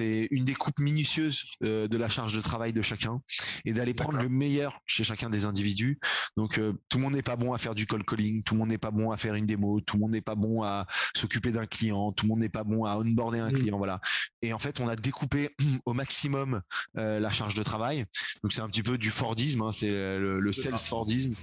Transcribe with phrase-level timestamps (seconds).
[0.00, 3.20] c'est une découpe minutieuse de la charge de travail de chacun
[3.66, 5.98] et d'aller prendre le meilleur chez chacun des individus.
[6.38, 8.70] Donc tout le monde n'est pas bon à faire du call calling, tout le monde
[8.70, 11.52] n'est pas bon à faire une démo, tout le monde n'est pas bon à s'occuper
[11.52, 13.54] d'un client, tout le monde n'est pas bon à onboarder un mmh.
[13.54, 14.00] client, voilà.
[14.40, 15.50] Et en fait, on a découpé
[15.84, 16.62] au maximum
[16.94, 18.06] la charge de travail.
[18.42, 21.34] Donc c'est un petit peu du Fordisme, hein, c'est le, le sales Fordisme.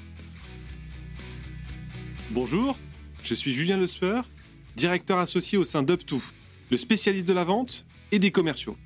[2.32, 2.78] Bonjour,
[3.22, 4.22] je suis Julien Lesper,
[4.76, 6.20] directeur associé au sein d'UpTo,
[6.72, 8.78] le spécialiste de la vente et des commerciaux.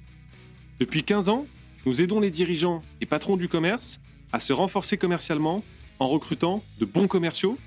[0.79, 1.45] Depuis 15 ans,
[1.85, 3.99] nous aidons les dirigeants et patrons du commerce
[4.31, 5.63] à se renforcer commercialement
[5.99, 7.57] en recrutant de bons commerciaux,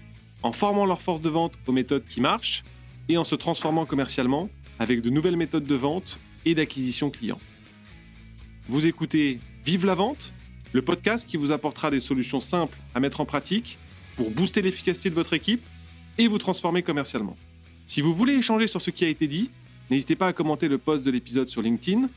[0.42, 2.64] en formant leur force de vente aux méthodes qui marchent
[3.08, 4.48] et en se transformant commercialement
[4.78, 7.38] avec de nouvelles méthodes de vente et d'acquisition client.
[8.66, 10.34] Vous écoutez Vive la vente,
[10.72, 13.78] le podcast qui vous apportera des solutions simples à mettre en pratique
[14.16, 15.62] pour booster l'efficacité de votre équipe
[16.18, 17.36] et vous transformer commercialement.
[17.86, 19.50] Si vous voulez échanger sur ce qui a été dit,
[19.90, 22.08] n'hésitez pas à commenter le post de l'épisode sur LinkedIn.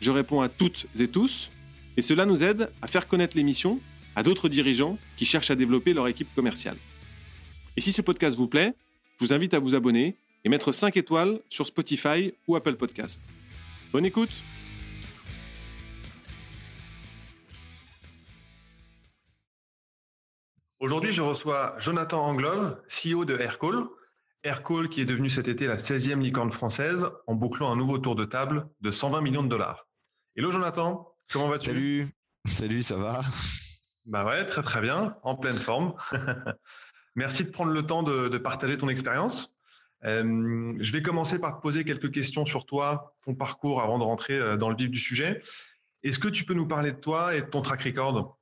[0.00, 1.50] Je réponds à toutes et tous,
[1.96, 3.80] et cela nous aide à faire connaître l'émission
[4.16, 6.76] à d'autres dirigeants qui cherchent à développer leur équipe commerciale.
[7.76, 8.74] Et si ce podcast vous plaît,
[9.18, 13.22] je vous invite à vous abonner et mettre 5 étoiles sur Spotify ou Apple Podcast.
[13.92, 14.30] Bonne écoute
[20.80, 23.84] Aujourd'hui, je reçois Jonathan Anglove, CEO de Aircall.
[24.42, 28.14] Aircall qui est devenu cet été la 16e licorne française en bouclant un nouveau tour
[28.14, 29.86] de table de 120 millions de dollars.
[30.34, 31.66] Hello Jonathan, comment vas-tu?
[31.66, 32.08] Salut,
[32.46, 33.20] salut, ça va?
[34.06, 35.94] Bah ouais, très très bien, en pleine forme.
[37.16, 39.54] Merci de prendre le temps de, partager ton expérience.
[40.04, 44.04] Euh, je vais commencer par te poser quelques questions sur toi, ton parcours avant de
[44.04, 45.40] rentrer euh, dans le vif du sujet.
[46.02, 48.39] Est-ce que tu peux nous parler de toi et de ton track record?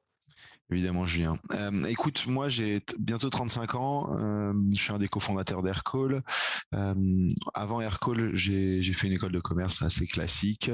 [0.71, 1.39] Évidemment, Julien.
[1.55, 4.19] Euh, écoute, moi, j'ai bientôt 35 ans.
[4.19, 6.23] Euh, je suis un des cofondateurs d'Aircall.
[6.75, 10.71] Euh, avant Aircall, j'ai fait une école de commerce assez classique.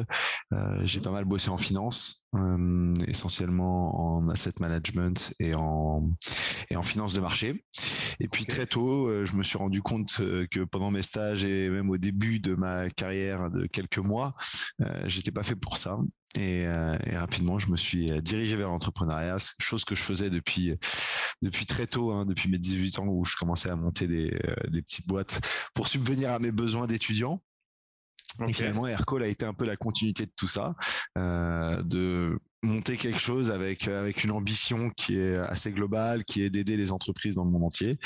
[0.53, 2.27] Euh, j'ai pas mal bossé en finance,
[3.07, 6.11] essentiellement en asset management et en
[6.71, 7.65] et en finance de marché.
[8.19, 10.17] Et puis très tôt, je me suis rendu compte
[10.51, 14.35] que pendant mes stages et même au début de ma carrière de quelques mois,
[15.05, 15.99] j'étais pas fait pour ça
[16.37, 20.77] euh, et, rapidement, je me suis euh, dirigé vers l'entrepreneuriat, chose que je faisais depuis
[21.43, 24.55] depuis très tôt, hein, depuis mes 18 ans où je commençais à monter des, euh,
[24.69, 25.41] des petites boîtes
[25.75, 27.41] pour subvenir à mes besoins d'étudiant.
[28.49, 30.75] Et finalement, Aircall a été un peu la continuité de tout ça,
[31.17, 36.51] euh, de monter quelque chose avec avec une ambition qui est assez globale, qui est
[36.51, 37.97] d'aider les entreprises dans le monde entier.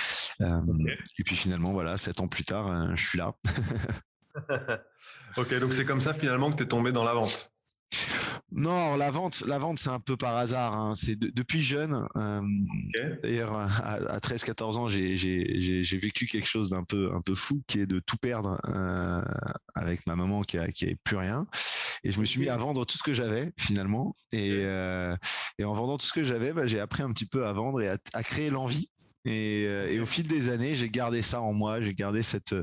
[0.43, 0.61] Euh,
[1.19, 3.33] Et puis finalement, voilà, sept ans plus tard, je suis là.
[5.39, 7.51] ok, donc c'est comme ça finalement que tu es tombé dans la vente.
[8.51, 10.75] Non, la vente, la vente, c'est un peu par hasard.
[10.75, 10.95] Hein.
[10.95, 12.07] C'est depuis jeune.
[12.17, 12.41] Euh,
[13.23, 17.87] d'ailleurs, à, 13-14 ans, j'ai vécu quelque chose d'un peu, un peu fou, qui est
[17.87, 19.23] de tout perdre euh,
[19.75, 21.47] avec ma maman qui a, qui plus rien.
[22.05, 24.15] Et je me suis mis à vendre tout ce que j'avais finalement.
[24.33, 25.15] Et, euh,
[25.59, 27.83] et en vendant tout ce que j'avais, bah, j'ai appris un petit peu à vendre
[27.83, 28.91] et à créer l'envie
[29.27, 32.55] euh, et, au fil des années, j'ai gardé ça en moi, j'ai gardé cette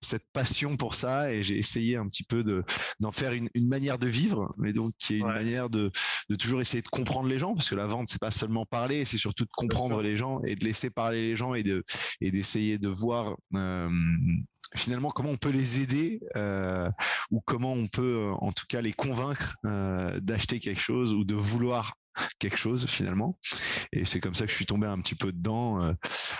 [0.00, 2.64] cette passion pour ça et j'ai essayé un petit peu de
[3.00, 5.90] d'en faire une, une, manière de vivre, mais donc qui est une manière de
[6.30, 9.04] de toujours essayer de comprendre les gens parce que la vente c'est pas seulement parler,
[9.04, 11.84] c'est surtout de comprendre les gens et de laisser parler les gens et de
[12.20, 13.90] et d'essayer de voir euh,
[14.76, 16.90] finalement comment on peut les aider euh,
[17.30, 21.34] ou comment on peut en tout cas les convaincre euh, d'acheter quelque chose ou de
[21.34, 21.94] vouloir
[22.38, 23.38] quelque chose finalement.
[23.92, 25.92] Et c'est comme ça que je suis tombé un petit peu dedans euh,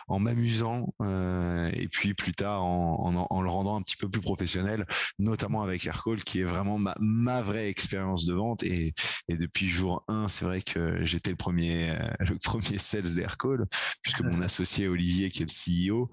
[0.09, 4.21] en m'amusant euh, et puis plus tard en, en, le rendant un petit peu plus
[4.21, 4.85] professionnel,
[5.19, 8.63] notamment avec Aircall qui est vraiment ma, ma vraie expérience de vente.
[8.63, 8.93] Et,
[9.29, 13.67] et depuis jour 1, c'est vrai que j'étais le premier, euh, le premier sales d'Aircall
[14.03, 16.11] puisque mon associé Olivier qui est le CEO,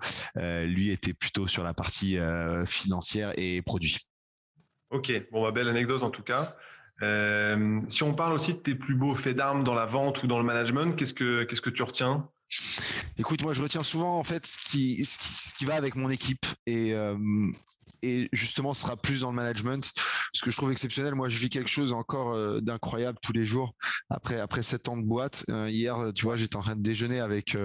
[0.65, 2.17] lui était plutôt sur la partie
[2.65, 3.97] financière et produit.
[4.91, 6.57] Ok, bon, bah, belle anecdote en tout cas.
[7.01, 10.27] Euh, si on parle aussi de tes plus beaux faits d'armes dans la vente ou
[10.27, 12.27] dans le management, qu'est-ce que qu'est-ce que tu retiens?
[13.17, 16.45] Écoute, moi je retiens souvent en fait ce qui ce qui, va avec mon équipe
[16.67, 17.17] et euh,
[18.03, 19.91] et justement ce sera plus dans le management.
[20.33, 23.45] Ce que je trouve exceptionnel, moi je vis quelque chose encore euh, d'incroyable tous les
[23.45, 23.73] jours
[24.09, 25.45] après après sept ans de boîte.
[25.67, 27.57] hier, tu vois, j'étais en train de déjeuner avec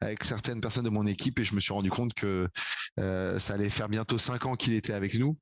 [0.00, 2.48] avec certaines personnes de mon équipe et je me suis rendu compte que
[2.96, 5.36] ça allait faire bientôt cinq ans qu'il était avec nous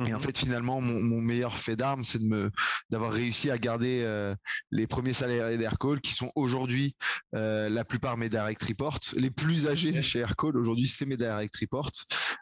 [0.00, 0.22] et en mhm.
[0.22, 2.50] fait, finalement, mon, mon meilleur fait d'armes, c'est de me
[2.90, 4.34] d'avoir réussi à garder euh,
[4.72, 6.96] les premiers salariés d'Aircall, qui sont aujourd'hui
[7.34, 10.56] euh, la plupart mes direct reports, les plus âgés chez Aircall.
[10.56, 11.90] Aujourd'hui, c'est mes direct reports.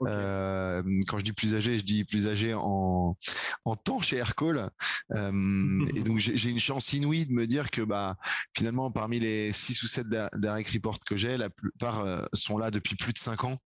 [0.07, 3.17] Euh, quand je dis plus âgés, je dis plus âgés en
[3.65, 4.71] en temps chez Aircall.
[5.15, 8.17] Euh, et donc, j'ai une chance inouïe de me dire que bah
[8.57, 12.71] finalement, parmi les six ou sept direct reports que j'ai, la plupart euh, sont là
[12.71, 13.59] depuis plus de cinq ans.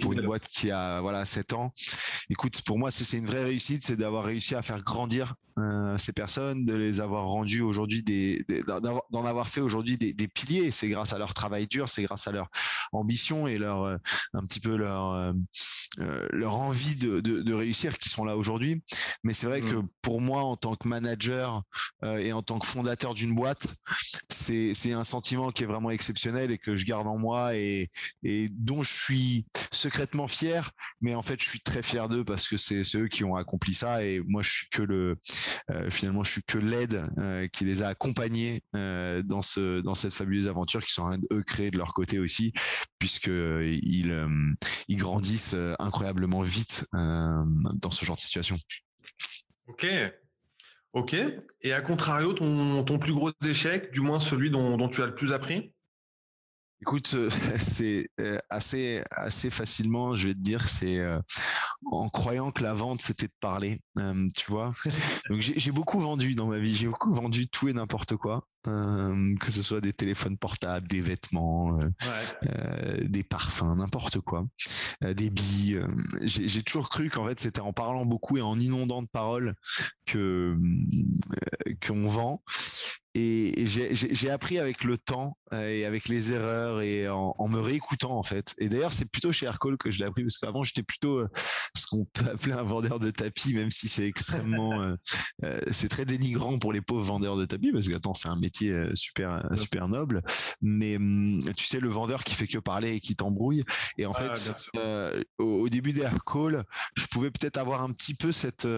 [0.00, 1.72] Pour une boîte qui a voilà 7 ans.
[2.28, 5.34] Écoute, pour moi, c'est une vraie réussite, c'est d'avoir réussi à faire grandir
[5.96, 8.44] ces personnes, de les avoir rendues aujourd'hui des,
[9.10, 10.70] d'en avoir fait aujourd'hui des, des, piliers.
[10.70, 12.48] C'est grâce à leur travail dur, c'est grâce à leur
[12.92, 15.34] ambition et leur un petit peu leur
[15.98, 18.82] leur envie de, de, de réussir qui sont là aujourd'hui.
[19.24, 19.70] Mais c'est vrai mmh.
[19.70, 21.62] que pour moi, en tant que manager
[22.02, 23.66] et en tant que fondateur d'une boîte,
[24.28, 27.90] c'est c'est un sentiment qui est vraiment exceptionnel et que je garde en moi et,
[28.22, 29.15] et dont je suis
[29.72, 30.70] secrètement fier.
[31.00, 33.74] Mais en fait, je suis très fier d'eux parce que c'est eux qui ont accompli
[33.74, 35.16] ça et moi, je suis que le
[35.70, 39.94] euh, finalement, je suis que l'aide euh, qui les a accompagnés euh, dans ce dans
[39.94, 42.52] cette fabuleuse aventure qui sont en train eux créer de leur côté aussi,
[42.98, 44.26] puisque ils
[44.88, 48.56] ils grandissent incroyablement vite dans ce genre de situation.
[49.66, 49.86] Ok.
[50.92, 51.14] Ok.
[51.60, 55.14] Et à contrario, ton, ton plus gros échec, du moins celui dont tu as le
[55.14, 55.74] plus appris?
[56.82, 57.16] Écoute,
[57.58, 58.08] c'est
[58.50, 61.00] assez assez facilement, je vais te dire, c'est
[61.90, 63.80] en croyant que la vente c'était de parler,
[64.36, 64.74] tu vois.
[65.30, 69.50] Donc j'ai beaucoup vendu dans ma vie, j'ai beaucoup vendu tout et n'importe quoi, que
[69.50, 71.78] ce soit des téléphones portables, des vêtements,
[73.02, 74.46] des parfums, n'importe quoi,
[75.02, 75.80] des billes.
[76.22, 79.54] j'ai toujours cru qu'en fait c'était en parlant beaucoup et en inondant de paroles
[80.04, 80.56] que
[81.86, 82.42] qu'on vend
[83.16, 88.18] et, j'ai appris avec le temps euh, et avec les erreurs et en, me réécoutant
[88.18, 88.54] en fait.
[88.58, 91.28] Et d'ailleurs, c'est plutôt chez Aircall que je l'ai appris parce qu'avant j'étais plutôt euh,
[91.76, 94.96] ce qu'on peut appeler un vendeur de tapis, même si c'est extrêmement,
[95.44, 98.36] euh, c'est très dénigrant pour les pauvres vendeurs de tapis parce que attends, c'est un
[98.36, 100.22] métier super super noble.
[100.60, 103.62] Mais hum, tu sais, le vendeur qui fait que parler et qui t'embrouille.
[103.96, 104.52] Et en fait,
[105.38, 106.64] au, début d'Aircall,
[106.96, 108.68] je pouvais peut-être avoir un petit peu cette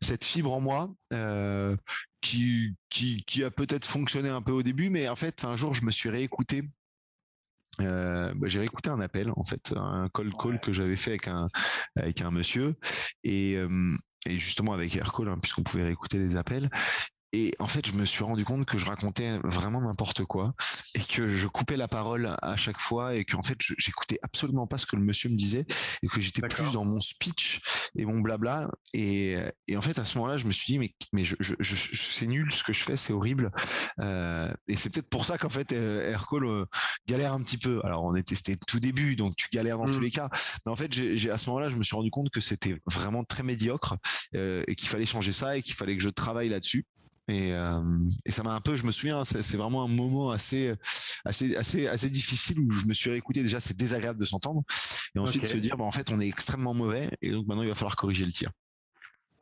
[0.00, 0.94] cette fibre en moi
[2.26, 5.74] qui, qui, qui a peut-être fonctionné un peu au début, mais en fait, un jour,
[5.74, 6.62] je me suis réécouté.
[7.82, 11.28] Euh, bah, j'ai réécouté un appel en fait un call call que j'avais fait avec
[11.28, 11.48] un
[11.94, 12.74] avec un monsieur.
[13.22, 13.94] Et, euh,
[14.26, 16.70] et justement avec Aircall hein, puisqu'on pouvait réécouter les appels
[17.36, 20.54] et en fait, je me suis rendu compte que je racontais vraiment n'importe quoi
[20.94, 24.78] et que je coupais la parole à chaque fois et qu'en fait, j'écoutais absolument pas
[24.78, 25.66] ce que le monsieur me disait
[26.02, 27.60] et que j'étais plus dans mon speech
[27.94, 28.70] et mon blabla.
[28.94, 29.36] Et,
[29.68, 31.76] et en fait, à ce moment-là, je me suis dit, mais, mais je, je, je,
[31.94, 33.50] c'est nul ce que je fais, c'est horrible.
[34.00, 36.64] Euh, et c'est peut-être pour ça qu'en fait, euh, Aircall euh,
[37.06, 37.82] galère un petit peu.
[37.84, 40.04] Alors, on est testé tout début, donc tu galères dans tous mmh.
[40.04, 40.30] les cas.
[40.64, 43.24] Mais en fait, j'ai, à ce moment-là, je me suis rendu compte que c'était vraiment
[43.24, 43.96] très médiocre
[44.34, 46.86] euh, et qu'il fallait changer ça et qu'il fallait que je travaille là-dessus.
[47.28, 47.82] Et, euh,
[48.24, 50.74] et ça m'a un peu, je me souviens, c'est vraiment un moment assez,
[51.24, 53.42] assez, assez, assez difficile où je me suis réécouté.
[53.42, 54.62] Déjà, c'est désagréable de s'entendre,
[55.14, 57.68] et ensuite se dire, bah, en fait, on est extrêmement mauvais, et donc maintenant, il
[57.68, 58.50] va falloir corriger le tir.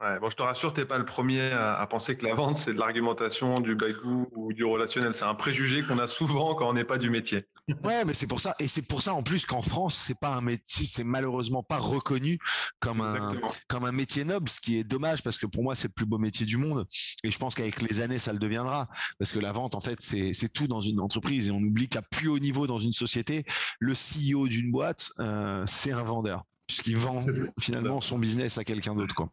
[0.00, 2.56] Ouais, bon, je te rassure, tu n'es pas le premier à, penser que la vente,
[2.56, 5.14] c'est de l'argumentation, du bagou ou du relationnel.
[5.14, 7.44] C'est un préjugé qu'on a souvent quand on n'est pas du métier.
[7.82, 10.35] Ouais, mais c'est pour ça, et c'est pour ça en plus qu'en France, c'est pas
[10.35, 12.38] un métier, c'est malheureusement pas reconnu
[12.79, 15.88] comme un, comme un métier noble, ce qui est dommage parce que pour moi, c'est
[15.88, 16.87] le plus beau métier du monde.
[17.23, 18.88] Et je pense qu'avec les années, ça le deviendra.
[19.19, 21.88] Parce que la vente, en fait, c'est, c'est tout dans une entreprise et on oublie
[21.88, 23.44] qu'à plus haut niveau dans une société,
[23.81, 27.25] le CEO d'une boîte, euh, c'est un vendeur puisqu'il vend
[27.61, 29.31] finalement son business à quelqu'un d'autre, quoi.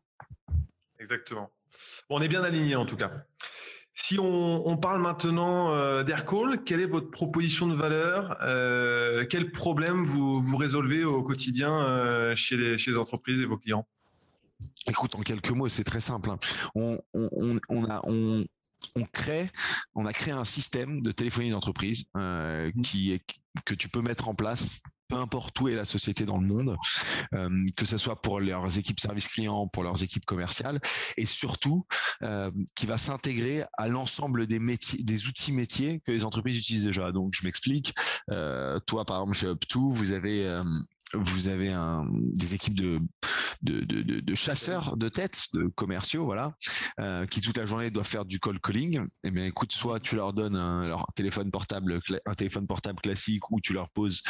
[1.02, 1.52] Exactement.
[2.10, 3.12] on est bien aligné en tout cas.
[3.94, 10.04] Si on, parle maintenant euh, d'Aircall, quelle est votre proposition de valeur euh, Quels problèmes
[10.04, 13.86] vous, vous résolvez au quotidien euh, chez, les, chez les entreprises et vos clients?
[14.88, 16.30] Écoute, en quelques mots, c'est très simple.
[16.30, 16.40] Hein.
[16.76, 18.46] On, on, a, on,
[18.96, 19.50] on crée,
[19.96, 22.82] on a créé un système de téléphonie d'entreprise mmh.
[22.84, 23.22] qui
[23.66, 26.78] que tu peux mettre en place peu importe où est la société dans le monde,
[27.34, 30.80] euh, que ce soit pour leurs équipes service client, pour leurs équipes commerciales,
[31.18, 31.86] et surtout
[32.24, 36.86] euh, qui va s'intégrer à l'ensemble des métiers, des outils métiers que les entreprises utilisent
[36.86, 37.12] déjà.
[37.12, 37.94] Donc je m'explique.
[38.32, 40.62] Euh, toi, par exemple, chez Up2, vous avez
[41.14, 41.76] vous avez
[42.14, 43.02] des équipes de,
[43.62, 46.56] de, de, de, chasseurs de tête, de commerciaux, voilà,
[47.00, 49.06] euh, qui toute la journée doivent faire du call calling.
[49.24, 53.50] Eh bien, écoute, soit tu leur donnes un, leur téléphone portable, un téléphone portable classique,
[53.52, 54.22] ou tu leur poses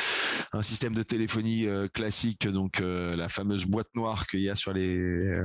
[0.54, 4.56] un système de téléphonie euh, classique, donc euh, la fameuse boîte noire qu'il y a
[4.56, 5.42] sur les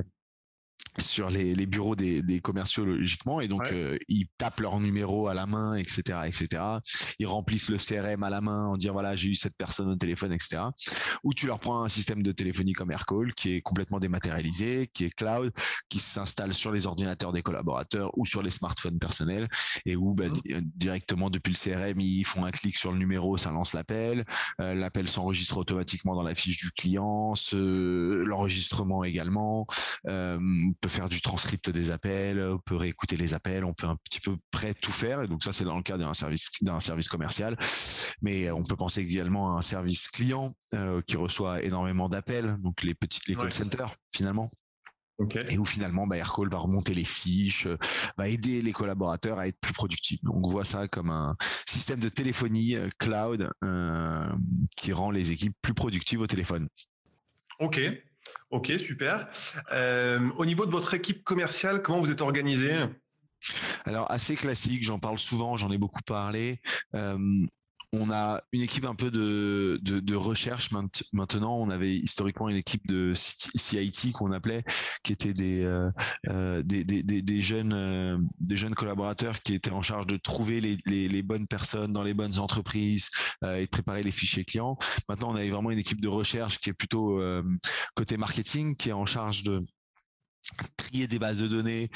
[1.00, 3.40] sur les, les bureaux des, des, commerciaux logiquement.
[3.40, 6.62] Et donc euh, ils tapent leur numéro à la main etc etc
[7.18, 9.96] ils remplissent le CRM à la main en disant voilà j'ai eu cette personne au
[9.96, 10.62] téléphone etc
[11.24, 15.04] ou tu leur prends un système de téléphonie comme Aircall qui est complètement dématérialisé qui
[15.04, 15.52] est cloud
[15.88, 19.48] qui s'installe sur les ordinateurs des collaborateurs ou sur les smartphones personnels
[19.84, 20.60] et où bah, mmh.
[20.76, 24.24] directement depuis le CRM ils font un clic sur le numéro ça lance l'appel.
[24.60, 29.66] Euh, l'appel s'enregistre automatiquement dans la fiche du client l'enregistrement également.
[30.08, 30.38] Euh,
[30.86, 34.20] peut faire du transcript des appels, on peut réécouter les appels, on peut un petit
[34.20, 35.22] peu près tout faire.
[35.22, 37.56] Et donc ça, c'est dans le cadre d'un service d'un service commercial.
[38.22, 40.54] Mais on peut penser également à un service client
[41.06, 44.48] qui reçoit énormément d'appels, donc les petits les call centers finalement.
[45.48, 47.78] Et où finalement, bah, Aircall va remonter les fiches, euh,
[48.18, 50.22] va aider les collaborateurs à être plus productifs.
[50.22, 54.28] Donc on voit ça comme un système de téléphonie euh, cloud euh,
[54.76, 56.68] qui rend les équipes plus productives au téléphone.
[57.60, 57.80] Ok,
[58.50, 59.28] ok, super.
[60.38, 62.74] au niveau de votre équipe commerciale, comment vous êtes organisé
[63.84, 66.60] alors assez classique, j'en parle souvent, j'en ai beaucoup parlé
[68.00, 70.70] on a une équipe un peu de, recherche
[71.12, 71.58] maintenant.
[71.58, 74.64] On avait historiquement une équipe de CIT qu'on appelait,
[75.02, 75.90] qui était des, euh,
[76.28, 82.02] euh, euh, des jeunes collaborateurs qui étaient en charge de trouver les, bonnes personnes dans
[82.02, 83.08] les bonnes entreprises
[83.42, 84.76] et de préparer les fichiers clients.
[85.08, 87.20] Maintenant, on avait vraiment une équipe de recherche qui est plutôt
[87.94, 89.60] côté marketing, qui est en charge de
[90.76, 91.90] trier des bases de données,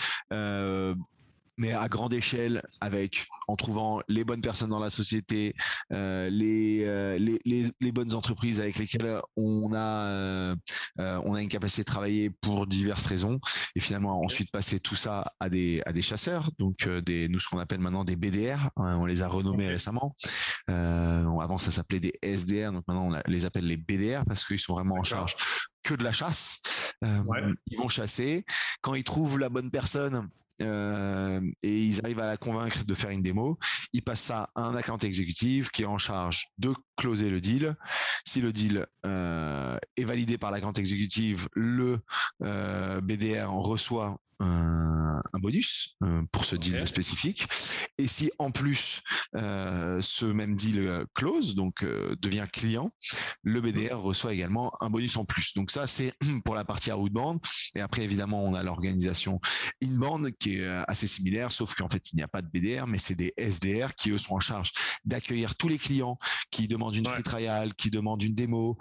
[1.60, 5.54] mais à grande échelle, avec en trouvant les bonnes personnes dans la société,
[5.92, 10.56] euh, euh, les, les, les, bonnes entreprises avec lesquelles on a euh,
[10.96, 13.38] on a une capacité de travailler pour diverses raisons,
[13.74, 17.48] et finalement ensuite passer tout ça à des à des chasseurs, donc des nous ce
[17.48, 20.16] qu'on appelle maintenant des BDR, hein, on les a renommés récemment.
[20.66, 24.74] avant ça s'appelait des SDR, donc maintenant on les appelle les BDR parce qu'ils sont
[24.74, 25.36] vraiment en charge
[25.82, 26.62] que de la chasse.
[27.02, 28.44] Ils vont chasser.
[28.80, 30.28] Quand ils trouvent la bonne personne,
[30.62, 33.58] euh, et ils arrivent à la convaincre de faire une démo.
[33.92, 37.76] Ils passent ça à un account exécutif qui est en charge de closer le deal.
[38.26, 41.98] Si le deal euh, est validé par l'account exécutif, le
[42.42, 47.46] euh, BDR reçoit un, bonus euh, pour ce deal spécifique.
[47.98, 49.02] Et si en plus
[49.36, 51.84] euh, ce même deal euh, close, donc
[52.20, 52.90] devient client,
[53.42, 55.54] le BDR reçoit également un bonus en plus.
[55.54, 57.40] Donc ça, c'est pour la partie outbound.
[57.74, 59.40] Et après, évidemment, on a l'organisation
[59.82, 62.98] inbound qui est assez similaire, sauf qu'en fait, il n'y a pas de BDR, mais
[62.98, 64.72] c'est des SDR qui, eux, sont en charge
[65.04, 66.18] d'accueillir tous les clients
[66.50, 68.78] qui demandent une free trial, qui demandent une démo,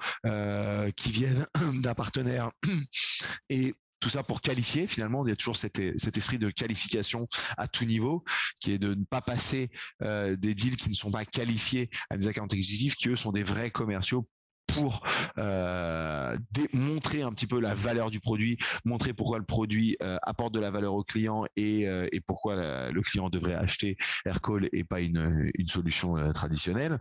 [0.96, 1.46] qui viennent
[1.82, 2.52] d'un partenaire.
[3.50, 7.28] Et tout ça pour qualifier finalement il y a toujours cet, esprit de qualification
[7.58, 8.24] à tout niveau
[8.60, 9.70] qui est de ne pas passer
[10.02, 13.32] euh, des deals qui ne sont pas qualifiés à des accounts exécutifs qui eux sont
[13.32, 14.28] des vrais commerciaux
[14.68, 15.04] pour
[15.40, 16.38] euh,
[16.74, 20.60] montrer un petit peu la valeur du produit, montrer pourquoi le produit euh, apporte de
[20.60, 21.88] la valeur au client et,
[22.28, 27.00] pourquoi le client devrait acheter Aircall et pas une, solution traditionnelle.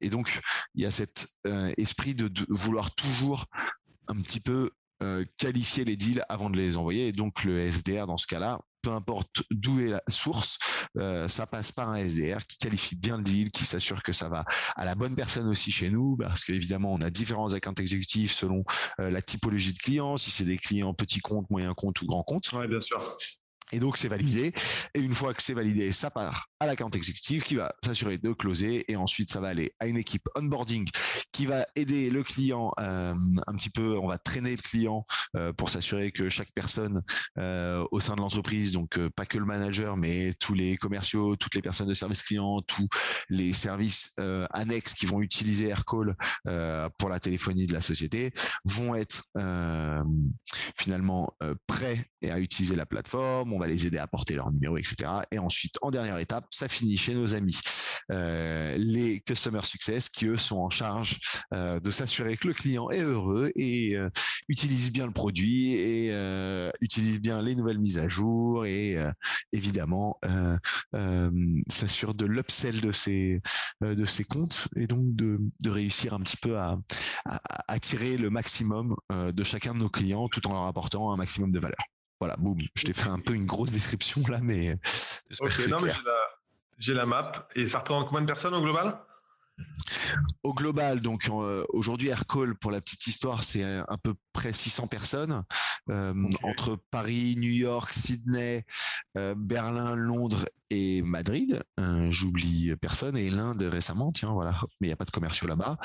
[0.00, 0.40] et donc,
[0.74, 1.28] il y a cet
[1.76, 3.46] esprit de, vouloir toujours
[4.08, 7.08] un petit peu euh, qualifier les deals avant de les envoyer.
[7.08, 10.58] Et donc le SDR dans ce cas-là, peu importe d'où est la source,
[10.96, 14.28] euh, ça passe par un SDR qui qualifie bien le deal, qui s'assure que ça
[14.28, 14.44] va
[14.76, 18.64] à la bonne personne aussi chez nous, parce qu'évidemment on a différents accounts exécutifs selon
[19.00, 22.24] euh, la typologie de clients, si c'est des clients petits comptes, moyens comptes ou grands
[22.24, 22.50] comptes.
[22.52, 23.16] Oui, bien sûr.
[23.72, 24.52] Et donc c'est validé.
[24.94, 28.32] Et une fois que c'est validé, ça part à l'account exécutif qui va s'assurer de
[28.32, 28.84] closer.
[28.90, 30.88] Et ensuite, ça va aller à une équipe onboarding
[31.32, 33.14] qui va aider le client euh,
[33.46, 33.98] un petit peu.
[33.98, 37.02] On va traîner le client euh, pour s'assurer que chaque personne
[37.38, 41.54] euh, au sein de l'entreprise, donc pas que le manager, mais tous les commerciaux, toutes
[41.54, 42.88] les personnes de service client, tous
[43.30, 44.14] les services
[44.50, 46.14] annexes qui vont utiliser Aircall
[46.98, 48.32] pour la téléphonie de la société,
[48.64, 49.24] vont être
[50.78, 51.34] finalement
[51.66, 55.10] prêts et à utiliser la plateforme va les aider à porter leur numéro, etc.
[55.30, 57.58] Et ensuite, en dernière étape, ça finit chez nos amis,
[58.10, 61.20] euh, les Customer Success, qui eux sont en charge
[61.54, 64.10] euh, de s'assurer que le client est heureux et euh,
[64.48, 66.12] utilise bien le produit et
[66.80, 68.96] utilise bien les nouvelles mises à jour et
[69.52, 70.18] évidemment
[71.68, 73.40] s'assure de l'upsell de ses
[73.80, 75.38] de ses comptes et donc de,
[75.70, 76.78] réussir un petit peu à,
[77.24, 81.16] à, à attirer le maximum de chacun de nos clients tout en leur apportant un
[81.16, 81.91] maximum de valeur.
[82.22, 84.78] Voilà, boum, je t'ai fait un peu une grosse description là, mais.
[85.40, 85.90] Ok, non, mais
[86.78, 87.48] j'ai la, map.
[87.56, 88.96] Et ça représente combien de personnes au global?
[90.44, 94.86] Au global, donc euh, aujourd'hui Aircall, pour la petite histoire, c'est à peu près 600
[94.86, 95.42] personnes
[95.90, 96.14] euh,
[96.44, 98.64] entre Paris, New York, Sydney,
[99.18, 101.60] euh, Berlin, Londres et Madrid.
[102.10, 105.76] J'oublie personne et l'Inde récemment, tiens voilà, mais il n'y a pas de commerciaux là-bas.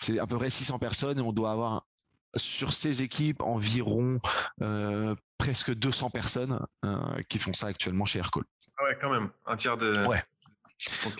[0.00, 1.86] c'est à peu près 600 personnes et on doit avoir
[2.36, 4.20] sur ces équipes environ
[4.60, 6.96] euh, presque 200 personnes euh,
[7.28, 8.44] qui font ça actuellement chez Aircall.
[8.78, 9.92] Ah ouais, quand même, un tiers de.
[10.06, 10.22] Ouais.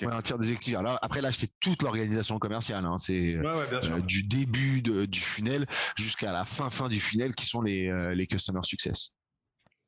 [0.06, 0.76] un tiers des équipes.
[0.76, 2.84] Alors après là, c'est toute l'organisation commerciale.
[2.84, 2.98] Hein.
[2.98, 5.66] C'est euh, du début du funnel
[5.96, 9.14] jusqu'à la fin fin du funnel qui sont les les customer success.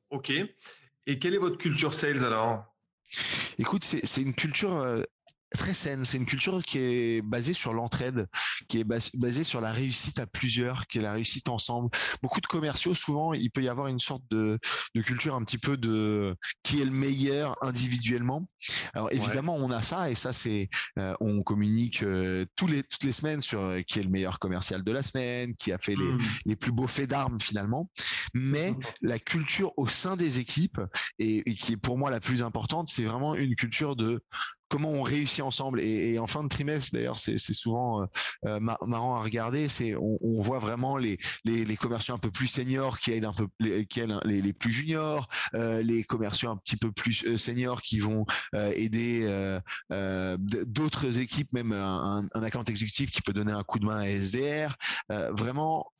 [0.09, 0.31] Ok.
[1.07, 2.63] Et quelle est votre culture sales alors?
[3.57, 5.05] Écoute, c'est une culture
[5.51, 6.05] très saine.
[6.05, 8.27] C'est une culture qui est basée sur l'entraide,
[8.67, 11.89] qui est basée sur la réussite à plusieurs, qui est la réussite ensemble.
[12.21, 14.59] Beaucoup de commerciaux, souvent, il peut y avoir une sorte de,
[14.95, 18.47] de culture un petit peu de qui est le meilleur individuellement.
[18.93, 23.03] Alors évidemment, on a ça et ça, c'est euh, on communique euh, tous les toutes
[23.03, 25.95] les semaines sur euh, qui est le meilleur commercial de la semaine, qui a fait
[25.95, 26.19] les, mmh.
[26.45, 27.89] les plus beaux faits d'armes finalement.
[28.35, 30.79] Mais la culture au sein des équipes
[31.19, 34.21] et, et qui est pour moi la plus importante, c'est vraiment une culture de
[34.69, 35.81] comment on réussit ensemble.
[35.81, 38.05] Et, en fin de trimestre, d'ailleurs, c'est souvent euh,
[38.45, 39.69] euh, marrant à regarder.
[39.69, 43.47] C'est on, voit vraiment les, les, commerciaux un peu plus seniors qui aident un peu
[43.59, 47.99] les, qui les, les, plus juniors, euh, les commerciaux un petit peu plus seniors qui
[47.99, 49.25] vont aider
[50.67, 54.07] d'autres équipes, même un, un, account exécutif qui peut donner un coup de main à
[54.09, 54.75] SDR.
[55.09, 55.91] vraiment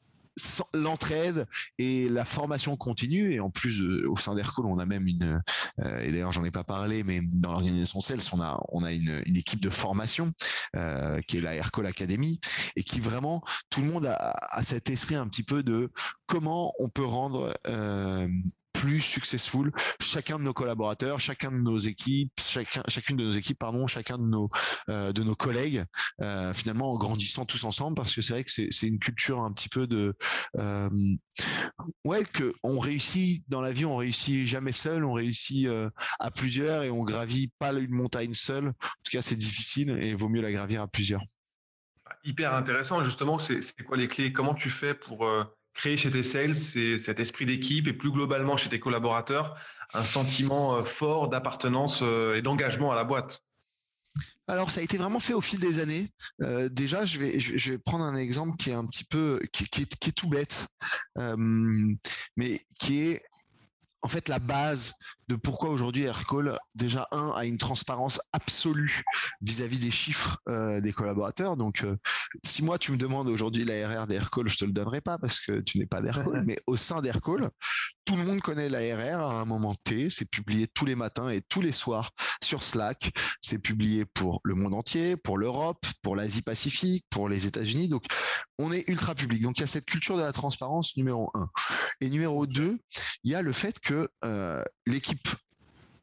[0.73, 1.45] l'entraide
[1.77, 3.33] et la formation continue.
[3.33, 5.41] Et en plus euh, au sein d'Aircall on a même une
[5.79, 8.91] euh, et d'ailleurs j'en ai pas parlé mais dans l'organisation Sales on a on a
[8.91, 10.33] une, une équipe de formation
[10.75, 12.39] euh, qui est la Aircall Academy
[12.75, 15.91] et qui vraiment tout le monde a, a, cet esprit un petit peu de
[16.27, 17.53] comment on peut rendre
[18.85, 23.57] plus successful chacun de nos collaborateurs, chacun de nos équipes, chacun, chacune de nos équipes,
[23.57, 24.47] pardon, chacun de nos
[24.89, 25.83] euh, de nos collègues,
[26.21, 29.51] euh, finalement en grandissant tous ensemble, parce que c'est vrai que c'est une culture un
[29.53, 30.13] petit peu de
[30.59, 30.89] euh,
[32.03, 35.67] ouais que on réussit dans la vie, on réussit jamais seul, on réussit
[36.19, 38.67] à plusieurs et on gravit pas une montagne seule.
[38.67, 41.23] En tout cas, c'est difficile et vaut mieux la gravir à plusieurs.
[42.23, 44.31] Hyper intéressant, justement, c'est quoi les clés?
[44.31, 45.27] Comment tu fais pour
[45.75, 49.55] créer chez tes sales, cet esprit d'équipe et plus globalement chez tes collaborateurs,
[49.93, 53.43] un sentiment euh, fort d'appartenance euh, et d'engagement à la boîte
[54.47, 56.13] alors ça a été vraiment fait au fil des années.
[56.41, 59.63] Euh, déjà, je vais, je vais prendre un exemple qui est un petit peu, qui,
[59.81, 60.67] est, tout bête,
[62.37, 63.23] mais qui est
[64.03, 64.93] en fait la base
[65.27, 69.03] de pourquoi aujourd'hui Aircall, déjà un, a une transparence absolue
[69.41, 71.57] vis-à-vis des chiffres euh, des collaborateurs.
[71.57, 71.97] Donc, euh,
[72.45, 75.61] si moi tu me demandes aujourd'hui l'ARR d'Aircall, je te le donnerai pas parce que
[75.61, 77.49] tu n'es pas d'Aircall, mais au sein d'Aircall,
[78.05, 80.09] tout le monde connaît l'ARR à un moment T.
[80.09, 82.11] C'est publié tous les matins et tous les soirs
[82.43, 83.11] sur Slack.
[83.41, 87.89] C'est publié pour le monde entier, pour l'Europe, pour l'Asie-Pacifique, pour les États-Unis.
[87.89, 88.05] Donc,
[88.59, 89.41] on est ultra public.
[89.41, 91.49] Donc, il y a cette culture de la transparence numéro un.
[92.01, 92.77] Et numéro deux,
[93.23, 95.27] il y a le fait que euh, l'équipe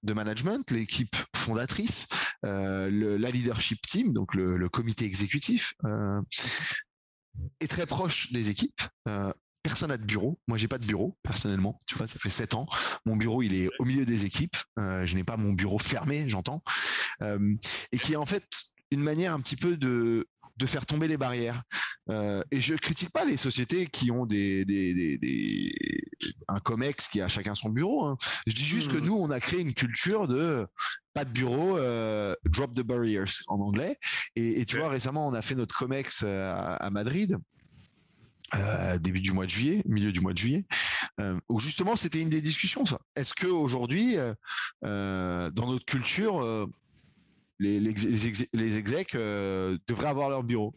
[0.03, 2.09] de management, l'équipe fondatrice,
[2.45, 6.21] euh, la leadership team, donc le, comité exécutif, euh,
[7.61, 8.81] est très proche des équipes.
[9.63, 10.41] personne n'a de bureau.
[10.49, 11.79] Moi, j'ai pas de bureau personnellement.
[11.87, 12.67] Tu vois, ça fait sept ans.
[13.07, 14.57] Mon bureau, il est au milieu des équipes.
[14.77, 16.63] je n'ai pas mon bureau fermé, j'entends,
[17.21, 18.45] et qui est en fait
[18.91, 21.63] une manière un petit peu de de faire tomber les barrières.
[22.11, 25.73] Euh, et je critique pas les sociétés qui ont des, des, des,
[26.49, 28.05] un comex qui a chacun son bureau.
[28.05, 28.17] Hein.
[28.47, 29.05] Je dis juste que mmh.
[29.05, 30.67] nous, on a créé une culture de
[31.15, 33.97] pas de bureau, euh, drop the barriers en anglais.
[34.35, 37.37] Et, tu vois, récemment, on a fait notre comex euh, à, Madrid.
[39.01, 40.65] début du mois de juillet, milieu du mois de juillet,
[41.49, 42.85] où justement c'était une des discussions.
[43.17, 44.17] Est-ce que aujourd'hui,
[44.83, 46.69] dans notre culture,
[47.59, 50.75] les, les, execs euh, devraient avoir leur bureau.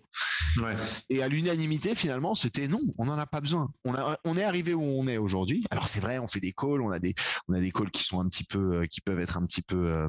[1.09, 3.71] Et à l'unanimité, finalement, c'était non, on n'en a pas besoin.
[3.83, 5.65] On, a, on est arrivé où on est aujourd'hui.
[5.69, 7.13] Alors c'est vrai, on fait des calls, on a des,
[7.47, 9.61] on a des calls qui sont un petit peu, euh, qui peuvent être un petit
[9.61, 10.07] peu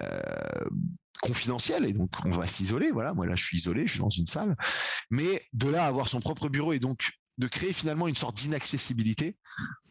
[0.00, 0.04] euh,
[1.22, 2.90] confidentiels et donc on va s'isoler.
[2.90, 4.56] Voilà, moi là, je suis isolé, je suis dans une salle.
[5.10, 8.36] Mais de là à avoir son propre bureau et donc de créer finalement une sorte
[8.36, 9.36] d'inaccessibilité,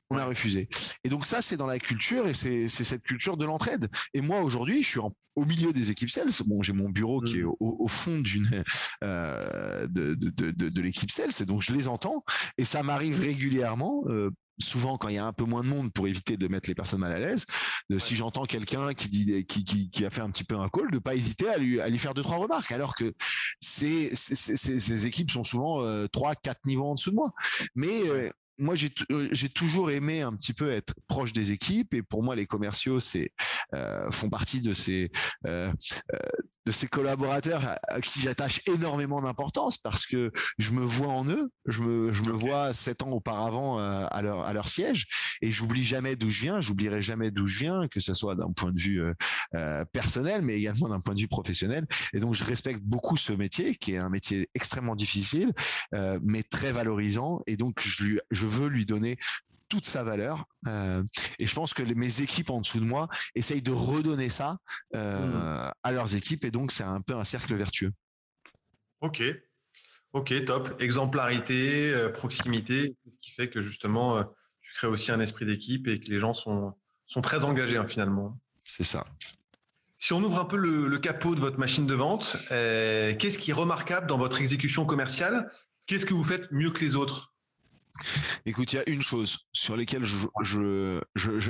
[0.09, 0.69] on a refusé.
[1.03, 3.89] Et donc ça, c'est dans la culture et c'est cette culture de l'entraide.
[4.13, 6.31] Et moi, aujourd'hui, je suis au milieu des équipes sales.
[6.45, 7.53] Bon, j'ai mon bureau qui est mm.
[7.59, 8.63] au, fond d'une
[9.03, 12.23] euh, de, de, de, l'équipe sales, et donc je les entends.
[12.57, 14.03] Et ça m'arrive régulièrement.
[14.07, 16.69] Euh, souvent quand il y a un peu moins de monde pour éviter de mettre
[16.69, 17.45] les personnes mal à l'aise,
[17.89, 20.69] de si j'entends quelqu'un qui dit qui, qui, qui, a fait un petit peu un
[20.69, 23.13] call, de pas hésiter à lui à lui faire deux trois remarques, alors que
[23.61, 27.31] ces ces, équipes sont souvent euh, trois quatre niveaux en dessous de moi.
[27.75, 28.75] Mais euh, moi,
[29.11, 32.45] euh, j'ai toujours aimé un petit peu être proche des équipes et pour moi, les
[32.45, 33.31] commerciaux, c'est
[33.73, 35.11] euh, font partie de ces
[35.45, 35.71] euh,
[36.67, 41.49] de ces collaborateurs à, qui j'attache énormément d'importance parce que je me vois en eux,
[41.65, 45.07] je me je me vois sept ans auparavant à leur à leur siège
[45.41, 48.51] et j'oublie jamais d'où je viens, j'oublierai jamais d'où je viens, que ce soit d'un
[48.51, 49.01] point de vue
[49.93, 51.85] personnel, mais également d'un point de vue professionnel.
[52.13, 55.53] Et donc, je respecte beaucoup ce métier qui est un métier extrêmement difficile,
[56.21, 57.41] mais très valorisant.
[57.47, 59.17] Et donc, je lui je veux lui donner
[59.69, 60.45] toute sa valeur.
[60.67, 61.03] Euh,
[61.39, 64.57] et je pense que mes équipes en dessous de moi essayent de redonner ça
[64.95, 65.73] euh, mmh.
[65.83, 66.45] à leurs équipes.
[66.45, 67.91] Et donc, c'est un peu un cercle vertueux.
[69.01, 69.23] Ok.
[70.13, 70.81] Ok, top.
[70.81, 74.23] Exemplarité, euh, proximité, ce qui fait que justement,
[74.61, 76.73] tu crées aussi un esprit d'équipe et que les gens sont,
[77.05, 78.39] sont très engagés hein, finalement.
[78.63, 79.05] C'est ça.
[79.99, 83.53] Si on ouvre un peu le, capot de votre machine de vente, qu'est-ce qui est
[83.53, 85.51] remarquable dans votre exécution commerciale?
[85.87, 87.33] Qu'est-ce que vous faites mieux que les autres?
[88.45, 91.01] Écoute, il y a une chose sur laquelle je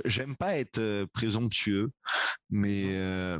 [0.05, 1.91] j'aime pas être euh, présomptueux,
[2.49, 3.39] mais euh,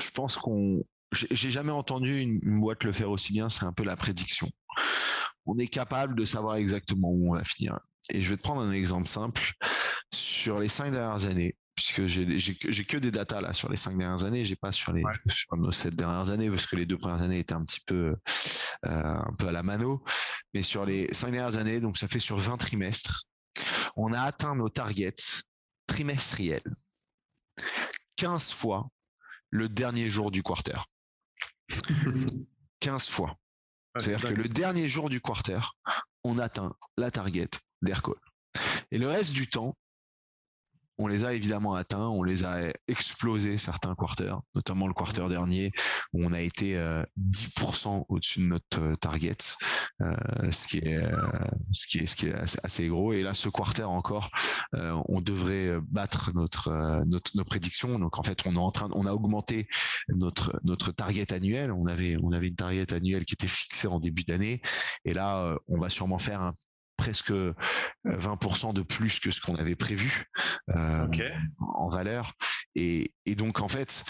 [0.00, 3.48] je pense qu'on j'ai jamais entendu une, boîte le faire aussi bien.
[3.48, 4.50] C'est un peu la prédiction.
[5.46, 7.78] On est capable de savoir exactement où on va finir.
[8.10, 9.52] Et je vais te prendre un exemple simple.
[10.12, 14.24] Sur les cinq dernières années, puisque j'ai que des datas là sur les cinq dernières
[14.24, 17.22] années, j'ai pas sur les sur nos sept dernières années parce que les deux premières
[17.22, 18.16] années étaient un petit peu
[18.86, 20.02] euh, un peu à la mano,
[20.54, 23.26] mais sur les cinq dernières années, donc ça fait sur 20 trimestres,
[23.94, 25.14] on a atteint nos targets
[25.86, 26.74] trimestriels
[28.16, 28.88] 15 fois
[29.50, 30.80] le dernier jour du quarter.
[32.80, 33.36] 15 fois.
[33.98, 35.60] C'est-à-dire que le dernier jour du quarter,
[36.24, 37.50] on atteint la target
[37.82, 38.18] d'Aircall.
[38.90, 39.76] Et le reste du temps,
[40.98, 42.58] on les a évidemment atteints, on les a
[42.88, 45.70] explosés certains quarters, notamment le quarter dernier
[46.12, 46.74] où on a été
[47.16, 49.36] 10% euh, au-dessus de notre euh, target,
[50.02, 50.14] euh,
[50.50, 51.02] ce qui est
[51.72, 52.34] ce qui est ce qui est
[52.64, 53.12] assez, gros.
[53.12, 54.30] Et là, ce quarter encore,
[54.72, 57.98] on devrait battre notre, notre nos prédictions.
[57.98, 59.68] Donc en fait, on est en train, on a augmenté
[60.08, 61.70] notre notre target annuel.
[61.72, 64.60] On avait on avait une target annuelle qui était fixée en début d'année,
[65.04, 66.52] et là, on va sûrement faire un
[66.98, 67.32] presque
[68.04, 70.24] 20% de plus que ce qu'on avait prévu
[70.76, 71.06] euh,
[71.58, 72.34] en valeur.
[72.74, 74.04] Et, donc en fait,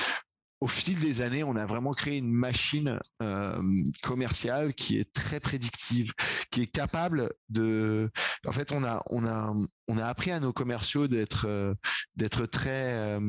[0.60, 3.62] au fil des années, on a vraiment créé une machine euh,
[4.02, 6.12] commerciale qui est très prédictive,
[6.50, 8.10] qui est capable de.
[8.46, 9.52] En fait, on a on a
[9.86, 11.74] on a appris à nos commerciaux d'être euh,
[12.16, 13.20] d'être très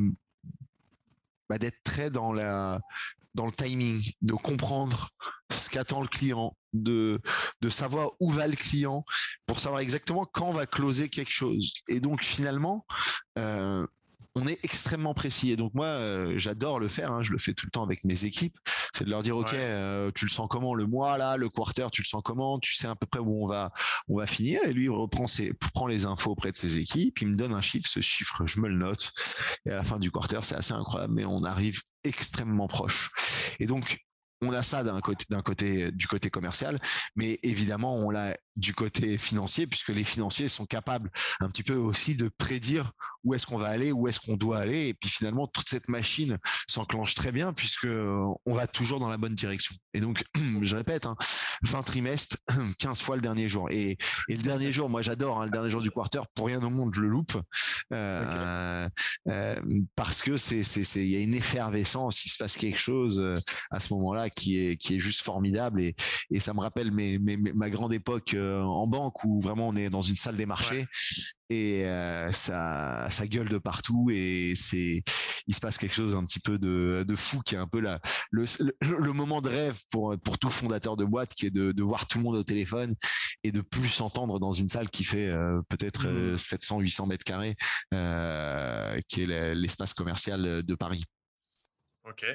[1.49, 2.79] bah, d'être très dans la
[3.39, 5.11] dans le timing, de comprendre
[5.49, 7.21] ce qu'attend le client, de,
[7.61, 9.05] de savoir où va le client
[9.45, 11.73] pour savoir exactement quand va closer quelque chose.
[11.87, 12.85] Et donc finalement,
[13.37, 13.87] euh,
[14.41, 15.51] on est extrêmement précis.
[15.51, 17.11] Et donc moi, euh, j'adore le faire.
[17.11, 18.57] Hein, je le fais tout le temps avec mes équipes.
[18.93, 21.87] C'est de leur dire, ok, euh, tu le sens comment le mois là, le quarter,
[21.91, 22.59] tu le sens comment?
[22.59, 23.71] Tu sais à peu près où on va,
[24.07, 24.61] on va finir.
[24.65, 27.21] Et lui, il reprend ses, prend les infos auprès de ses équipes.
[27.21, 27.89] Il me donne un chiffre.
[27.89, 29.11] Ce chiffre, je me le note.
[29.65, 33.11] Et à la fin du quarter, c'est assez incroyable, mais on arrive extrêmement proche.
[33.59, 33.99] Et donc,
[34.41, 36.77] on a ça d'un côté, d'un côté, du côté commercial,
[37.15, 41.75] mais évidemment, on l'a du côté financier, puisque les financiers sont capables un petit peu
[41.75, 42.91] aussi de prédire
[43.23, 45.89] où est-ce qu'on va aller, où est-ce qu'on doit aller, et puis finalement toute cette
[45.89, 49.75] machine s'enclenche très bien puisque euh, on va toujours dans la bonne direction.
[49.93, 50.23] Et donc,
[50.61, 51.15] je répète, hein,
[51.65, 52.37] fin trimestre,
[52.79, 53.69] 15 fois le dernier jour.
[53.71, 56.69] Et, le dernier jour, moi j'adore hein, le dernier jour du quarter, pour rien au
[56.69, 57.33] monde je le loupe,
[57.93, 58.87] euh,
[59.27, 59.61] euh,
[59.95, 63.21] parce que c'est c'est il y a une effervescence, il se passe quelque chose
[63.71, 65.95] à ce moment-là qui est qui est juste formidable et
[66.31, 69.89] et ça me rappelle mes, ma grande époque euh, en banque où vraiment on est
[69.89, 70.85] dans une salle des marchés
[71.49, 75.03] et euh, ça ça gueule de partout et c'est
[75.47, 77.79] il se passe quelque chose un petit peu de, de fou qui est un peu
[77.79, 78.45] la le,
[78.81, 82.07] le, moment de rêve pour pour tout fondateur de boîte qui est de, de voir
[82.07, 82.95] tout le monde au téléphone
[83.43, 86.81] et de plus s'entendre dans une salle qui fait euh, peut-être 700 mmh.
[86.81, 87.55] 800 mètres carrés
[89.07, 91.03] qui est l'espace commercial de Paris.
[92.03, 92.25] Ok.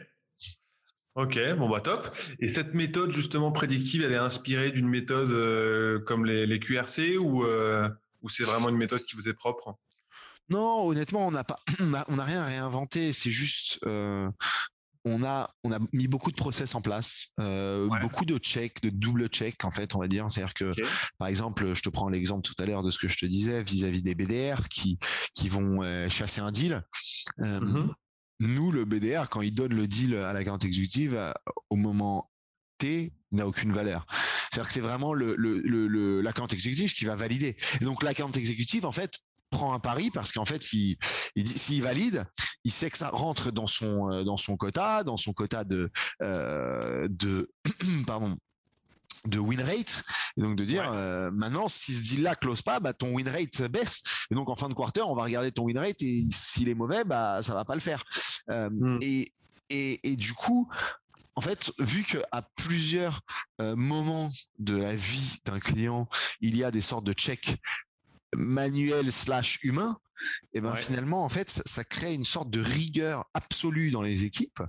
[1.14, 2.16] Ok, bon bah top.
[2.40, 7.44] Et cette méthode justement prédictive, elle est inspirée d'une méthode euh, comme les, QRC ou,
[7.44, 7.88] euh,
[8.22, 9.76] ou c'est vraiment une méthode qui vous est propre?
[10.48, 11.60] Non, honnêtement, on n'a pas,
[12.08, 13.12] on a, rien réinventé.
[13.12, 14.28] C'est juste, euh,
[15.04, 19.28] on a, on a mis beaucoup de process en place, beaucoup de checks, de double
[19.28, 20.28] check en fait, on va dire.
[20.28, 20.72] C'est-à-dire que,
[21.18, 23.62] par exemple, je te prends l'exemple tout à l'heure de ce que je te disais
[23.62, 24.98] vis-à-vis des BDR qui
[25.32, 26.82] qui vont chasser un deal.
[27.38, 27.94] Mm-hmm
[28.40, 31.32] nous, le BDR, quand il donne le deal à la garantie exécutive, euh,
[31.70, 32.30] au moment
[32.78, 34.06] T, n'a aucune valeur.
[34.50, 37.56] C'est-à-dire que c'est vraiment le, le, le, l'account exécutive qui va valider.
[37.80, 39.18] Et donc l'account exécutive, en fait,
[39.50, 40.96] prend un pari parce qu'en fait, s'il,
[41.36, 42.24] s'il valide,
[42.64, 45.90] il sait que ça rentre dans son euh, dans son quota, dans son quota de
[46.22, 47.50] euh, de
[48.06, 48.36] pardon
[49.26, 50.02] de win rate.
[50.36, 53.28] Et donc de dire euh, maintenant si ce deal là close pas bah ton win
[53.28, 54.02] rate baisse.
[54.30, 56.74] Et donc en fin de quarter on va regarder ton win rate et s'il est
[56.74, 58.02] mauvais bah ça va pas le faire.
[58.50, 58.98] Euh, hmm.
[59.00, 59.32] et,
[59.70, 60.68] et et du coup
[61.36, 63.20] en fait, vu que à plusieurs
[63.60, 66.08] euh, moments de la vie d'un client,
[66.40, 67.56] il y a des sortes de checks
[68.36, 69.98] manuels slash humains,
[70.52, 74.62] et ben finalement en fait ça, crée une sorte de rigueur absolue dans les équipes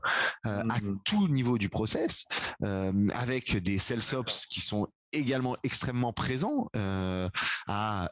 [0.45, 2.25] euh, à mmh tout niveau du process
[2.63, 7.29] euh, avec des sales ops qui sont également extrêmement présents euh,
[7.67, 8.09] à,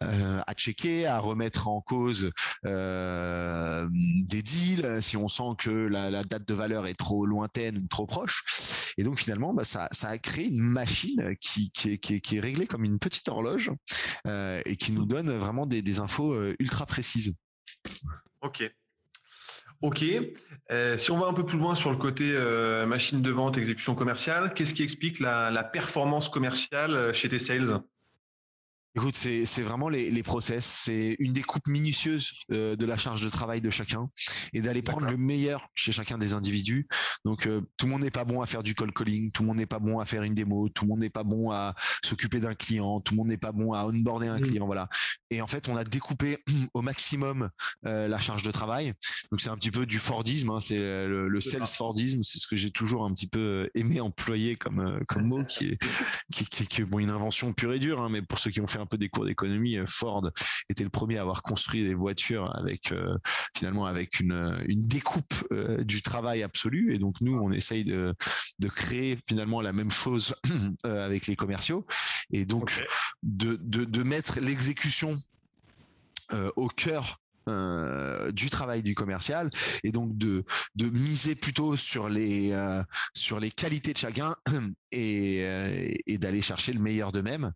[0.47, 2.31] à checker, à remettre en cause
[2.63, 8.05] des deals si on sent que la, date de valeur est trop lointaine ou trop
[8.05, 8.43] proche.
[8.97, 13.27] Et donc finalement, bah, ça, a créé une machine qui, est, réglée comme une petite
[13.29, 13.71] horloge
[14.25, 17.35] et qui nous donne vraiment des, infos ultra précises.
[18.41, 18.69] Ok.
[19.81, 20.05] Ok.
[20.97, 22.33] si on va un peu plus loin sur le côté
[22.87, 27.81] machine de vente, exécution commerciale, qu'est-ce qui explique la, la performance commerciale chez tes sales?
[28.95, 33.23] Écoute, c'est, c'est vraiment les, les process, c'est une découpe minutieuse euh, de la charge
[33.23, 34.07] de travail de chacun
[34.53, 36.87] et d'aller prendre le meilleur chez chacun des individus.
[37.25, 39.47] Donc euh, tout le monde n'est pas bon à faire du cold calling, tout le
[39.47, 41.73] monde n'est pas bon à faire une démo, tout le monde n'est pas bon à
[42.03, 44.43] s'occuper d'un client, tout le monde n'est pas bon à onboarder un mmh.
[44.43, 44.87] client, voilà.
[45.31, 46.37] Et en fait, on a découpé
[46.75, 47.49] au maximum
[47.87, 48.93] euh, la charge de travail.
[49.31, 52.45] Donc c'est un petit peu du Fordisme, hein, c'est le, le sales Fordisme, c'est ce
[52.45, 55.77] que j'ai toujours un petit peu aimé employer comme comme mot, qui est
[56.31, 58.67] qui, qui, qui bon une invention pure et dure, hein, mais pour ceux qui ont
[58.67, 60.29] fait un peu des cours d'économie, euh, Ford
[60.69, 63.17] était le premier à avoir construit des voitures avec euh,
[63.57, 66.93] finalement avec une, une découpe euh, du travail absolu.
[66.93, 68.13] Et donc nous, on essaye de,
[68.59, 70.35] de créer finalement la même chose
[70.83, 71.85] avec les commerciaux.
[72.31, 72.85] Et donc
[73.23, 75.15] de, de, de mettre l'exécution
[76.55, 77.19] au cœur
[78.31, 79.49] du travail du commercial
[79.83, 80.43] et donc de
[80.75, 82.53] de miser plutôt sur les
[83.13, 84.33] sur les qualités de chacun
[84.91, 87.51] et, et d'aller chercher le meilleur d'eux-mêmes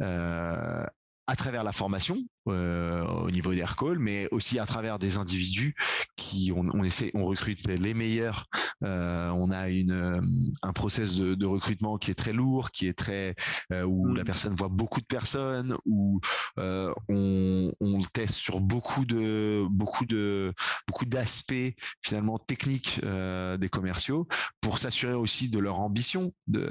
[0.00, 2.16] à travers la formation
[2.50, 5.74] euh, au niveau des recalls, mais aussi à travers des individus
[6.16, 8.46] qui on, on essaie, on recrute les meilleurs.
[8.84, 10.20] Euh, on a une euh,
[10.62, 13.34] un process de, de, recrutement qui est très lourd, qui est très
[13.72, 16.20] euh, où la personne voit beaucoup de personnes, où
[16.56, 20.52] on, on teste sur beaucoup de beaucoup de
[20.86, 24.26] beaucoup d'aspects finalement techniques des commerciaux
[24.60, 26.68] pour s'assurer aussi de leur ambition, de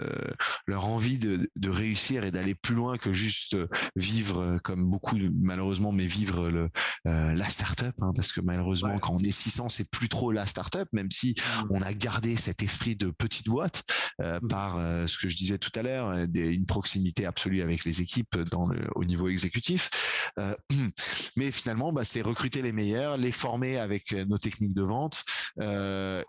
[0.66, 3.56] leur envie de, de réussir et d'aller plus loin que juste
[3.96, 6.70] vivre comme beaucoup de, malheureusement malheureusement mais vivre le
[7.08, 10.46] euh, la startup hein, parce que malheureusement quand on est 600 c'est plus trop la
[10.46, 11.64] startup même si mmh.
[11.72, 13.84] on a gardé cet esprit de petite boîte
[14.22, 14.48] euh, mmh.
[14.48, 18.38] par euh, ce que je disais tout à l'heure une proximité absolue avec les équipes
[18.50, 19.90] dans le, au niveau exécutif
[21.36, 25.26] mais finalement bah, c'est recruter les meilleurs les former avec nos techniques de vente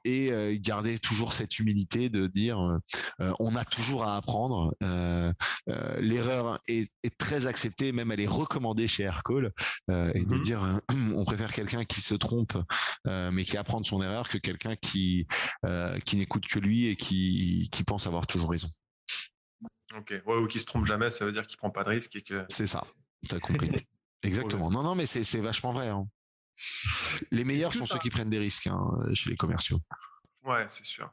[0.04, 2.58] et garder toujours cette humilité de dire
[3.18, 4.74] on a toujours à apprendre
[6.00, 9.40] l'erreur est, est, très acceptée même elle est recommandée chez Airco
[9.90, 10.78] euh, et de mmh dire euh,
[11.14, 12.56] on préfère quelqu'un qui se trompe
[13.06, 15.26] euh, mais qui apprend de son erreur que quelqu'un qui
[16.04, 18.68] qui n'écoute que lui et qui qui pense avoir toujours raison.
[19.96, 22.14] Ok, ouais, ou qui se trompe jamais, ça veut dire qu'il prend pas de risque
[22.16, 22.44] et que.
[22.48, 22.84] C'est ça,
[23.28, 23.70] t'as compris.
[24.22, 24.70] Exactement.
[24.70, 25.88] Non, non, mais c'est vachement vrai.
[25.88, 26.06] Hein.
[27.30, 29.78] Les meilleurs sont ceux qui prennent des risques hein, chez les commerciaux.
[30.44, 31.10] Ouais, c'est sûr.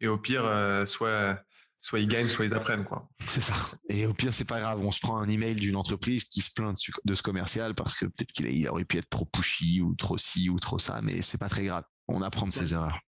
[0.00, 0.42] Et au pire,
[0.86, 1.40] soit
[1.80, 3.08] soit ils gagnent, soit ils apprennent, quoi.
[3.24, 3.54] C'est ça.
[3.88, 4.80] Et au pire, c'est pas grave.
[4.80, 8.06] On se prend un email d'une entreprise qui se plaint de ce commercial parce que
[8.06, 11.38] peut-être qu'il aurait pu être trop pushy ou trop ci ou trop ça, mais c'est
[11.38, 11.84] pas très grave.
[12.08, 12.98] On apprend de ses erreurs.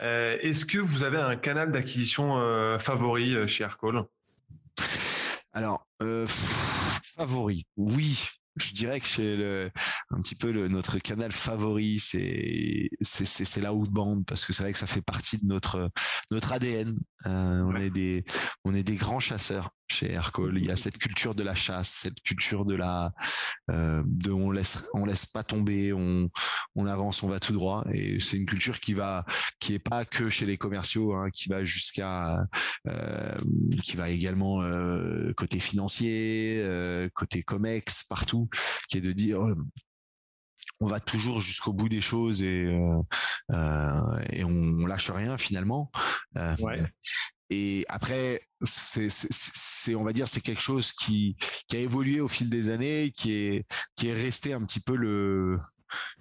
[0.00, 4.04] Euh, est-ce que vous avez un canal d'acquisition euh, favori euh, chez Aircall?
[5.52, 5.86] Alors,
[7.16, 9.70] favori, oui je dirais que c'est le,
[10.10, 14.62] un petit peu le, notre canal favori, c'est c'est c'est la outbound parce que c'est
[14.62, 15.90] vrai que ça fait partie de notre
[16.30, 16.96] notre ADN.
[17.26, 18.24] Euh, on est des
[18.64, 20.56] on est des grands chasseurs chez Aircall.
[20.56, 23.12] Il y a cette culture de la chasse, cette culture de la
[23.70, 26.30] euh, de on laisse on laisse pas tomber, on
[26.74, 27.84] on avance, on va tout droit.
[27.92, 29.24] Et c'est une culture qui va
[29.60, 32.46] qui est pas que chez les commerciaux, hein, qui va jusqu'à
[32.88, 33.38] euh,
[33.82, 36.64] qui va également euh, côté financier,
[37.14, 38.48] côté comex, partout,
[38.88, 39.40] qui est de dire
[40.80, 42.64] on va toujours jusqu'au bout des choses et
[44.32, 45.90] et on, lâche rien finalement.
[46.58, 46.82] Ouais.
[47.50, 51.36] Et après, c'est, on va dire, c'est quelque chose qui,
[51.68, 54.96] qui a évolué au fil des années, qui est, qui est resté un petit peu
[54.96, 55.58] le,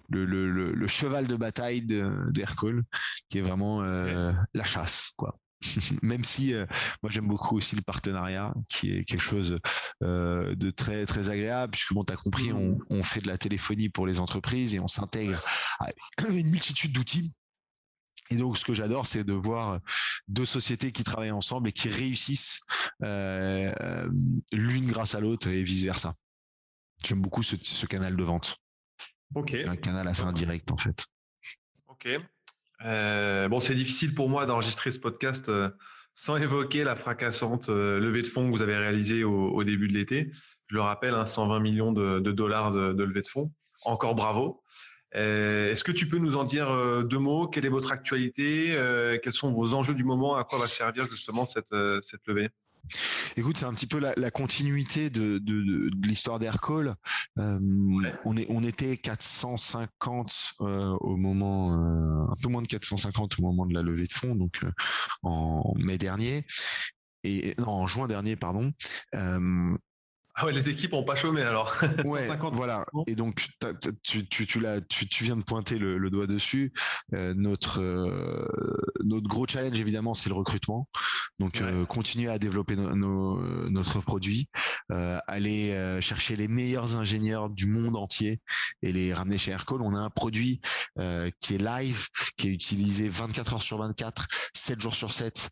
[0.09, 2.83] le, le, le, cheval de bataille d'Aircall,
[3.29, 5.37] qui est vraiment euh, la chasse, quoi.
[6.01, 6.65] même si euh,
[7.01, 9.59] moi j'aime beaucoup aussi le partenariat qui est quelque chose
[10.03, 12.85] euh, de très très agréable puisque bon tu as compris on, mmh.
[12.89, 15.39] on, fait de la téléphonie pour les entreprises et on s'intègre
[15.79, 15.89] à
[16.29, 17.33] une multitude d'outils
[18.33, 19.79] et donc, ce que j'adore, c'est de voir
[20.27, 22.61] deux sociétés qui travaillent ensemble et qui réussissent
[23.03, 23.71] euh,
[24.51, 26.13] l'une grâce à l'autre et vice versa.
[27.05, 28.57] J'aime beaucoup ce, ce, canal de vente.
[29.35, 29.53] Ok.
[29.53, 31.05] Un canal assez indirect en fait.
[31.87, 32.07] Ok.
[32.85, 35.69] Euh, bon, c'est difficile pour moi d'enregistrer ce podcast euh,
[36.15, 39.93] sans évoquer la fracassante levée de fonds que vous avez réalisée au, au début de
[39.93, 40.31] l'été.
[40.67, 43.51] Je le rappelle, hein, 120 millions de, de dollars de, de, levée de fonds.
[43.83, 44.63] Encore bravo.
[45.15, 47.47] Euh, est-ce que tu peux nous en dire euh, deux mots?
[47.47, 48.73] Quelle est votre actualité?
[48.75, 50.35] Euh, Quels sont vos enjeux du moment?
[50.35, 52.49] À quoi va servir justement cette, cette levée?
[53.37, 56.95] Écoute, c'est un petit peu la, la continuité de, de, de l'histoire d'Aircall.
[57.39, 58.13] Euh, ouais.
[58.25, 63.41] on, est, on était 450 euh, au moment, euh, un peu moins de 450 au
[63.41, 64.61] moment de la levée de fonds, donc
[65.23, 66.45] en mai dernier.
[67.23, 68.71] Et non en juin dernier, pardon
[70.35, 71.75] Ah ouais, les équipes ont pas chômé alors.
[72.05, 72.85] ouais, voilà.
[73.05, 73.49] Et donc tu,
[74.01, 76.73] tu, tu, tu, tu, viens de pointer le, doigt dessus.
[77.13, 78.47] Euh, notre euh,
[79.03, 80.89] notre gros challenge évidemment c'est le recrutement.
[81.37, 84.49] Donc euh, continuer à développer notre produit,
[84.89, 88.41] aller chercher les meilleurs ingénieurs du monde entier
[88.81, 89.81] et les ramener chez Aircall.
[89.81, 90.61] On a un produit
[91.39, 95.49] qui est live, qui est utilisé 24 heures sur 24, 7 jours sur 7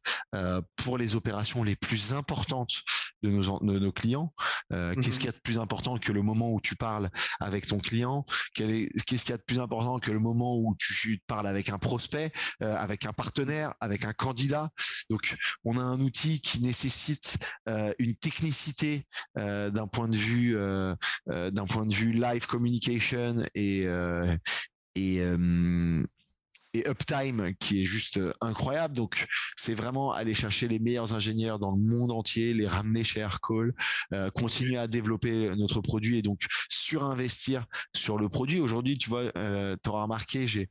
[0.75, 2.81] pour les opérations les plus importantes
[3.21, 4.33] de nos, de nos clients.
[4.71, 7.09] Euh, qu'est-ce mmh qu'il y a de plus important que le moment où tu parles
[7.39, 8.25] avec ton client?
[8.55, 11.77] Qu'est-ce qu'il y a de plus important que le moment où tu parles avec un
[11.77, 12.31] prospect,
[12.61, 14.69] euh, avec un partenaire, avec un candidat?
[15.09, 17.37] Donc, on a un outil qui nécessite
[17.69, 20.55] euh, une technicité d'un point de vue
[21.27, 23.87] d'un point de vue live communication et
[24.95, 25.21] et
[26.73, 28.95] et Uptime qui est juste euh, incroyable.
[28.95, 33.21] Donc c'est vraiment aller chercher les meilleurs ingénieurs dans le monde entier, les ramener chez
[33.21, 33.73] Aircall,
[34.13, 38.59] euh, continuer à développer notre produit et donc surinvestir sur le produit.
[38.59, 40.69] Aujourd'hui, tu vois, euh, tu auras remarqué, j'ai,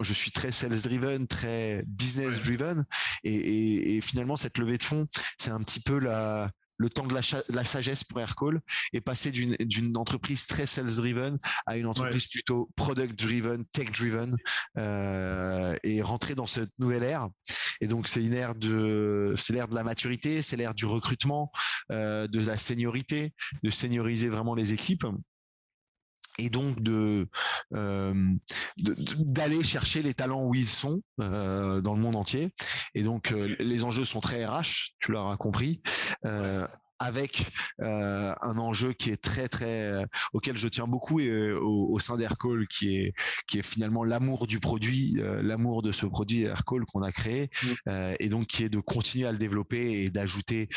[0.00, 2.84] je suis très sales driven, très business driven
[3.24, 5.06] et, et finalement cette levée de fonds,
[5.38, 8.60] c'est un petit peu la le temps de la, sagesse pour Aircall
[8.92, 14.36] et passer d'une entreprise très sales driven à une entreprise plutôt product driven, tech driven
[14.78, 17.28] euh, et rentrer dans cette nouvelle ère.
[17.80, 21.50] Et donc c'est une ère de c'est l'ère de la maturité, c'est l'ère du recrutement,
[21.92, 25.06] euh, de la seniorité, de senioriser vraiment les équipes
[26.38, 27.28] et donc de
[27.74, 28.14] euh,
[29.18, 32.54] d'aller chercher les talents où ils sont euh, dans le monde entier.
[32.94, 35.82] Et donc euh, les enjeux sont très RH, tu l'auras compris.
[37.00, 37.46] avec
[37.78, 42.96] un enjeu qui est très très auquel je tiens beaucoup et au, sein d'Aircall qui
[42.96, 43.12] est
[43.46, 47.90] qui est finalement l'amour du produit, l'amour de ce produit Aircall qu'on a créé mmh.
[48.18, 50.68] et donc qui est de continuer à le développer et d'ajouter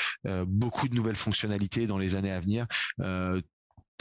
[0.45, 2.67] beaucoup de nouvelles fonctionnalités dans les années à venir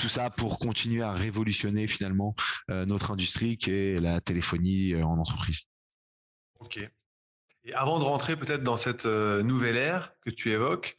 [0.01, 2.35] tout ça pour continuer à révolutionner finalement
[2.71, 5.67] euh, notre industrie qui est la téléphonie euh, en entreprise.
[6.59, 6.79] Ok.
[7.65, 10.97] Et avant de rentrer peut-être dans cette euh, nouvelle ère que tu évoques,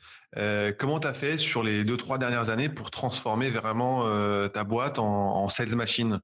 [0.78, 4.06] comment tu as fait sur les deux, trois dernières années pour transformer vraiment
[4.48, 6.22] ta boîte en, sales machine?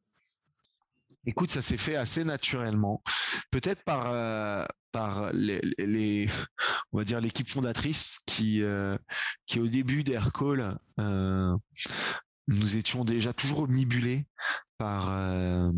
[1.26, 3.04] Écoute, ça s'est fait assez naturellement,
[3.52, 6.30] peut-être par par les,
[6.94, 8.63] on va dire l'équipe fondatrice qui
[9.46, 10.78] qui au début d'Aircall
[12.47, 14.25] nous étions déjà toujours omnibulés
[14.77, 15.71] par euh,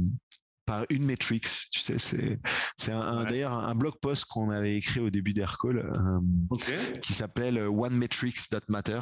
[0.66, 1.48] par une métrique.
[1.72, 2.40] Tu sais, c'est
[2.78, 6.20] c'est d'ailleurs un blog post qu'on avait écrit au début d'Aircall euh,
[7.02, 9.02] qui s'appelle One Metrics That Matter.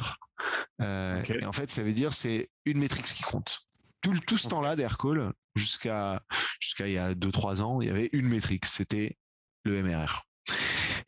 [0.80, 3.60] Euh, et en fait, ça veut dire c'est une métrique qui compte.
[4.00, 6.22] Tout, tout ce temps-là d'Aircall jusqu'à
[6.60, 9.18] jusqu'à il y a deux trois ans, il y avait une métrique, c'était
[9.64, 10.22] le MRR.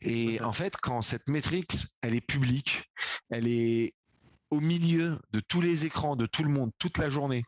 [0.01, 2.89] Et en fait, quand cette métrique, elle est publique,
[3.29, 3.93] elle est
[4.51, 7.43] au milieu de tous les écrans de tout le monde toute la journée,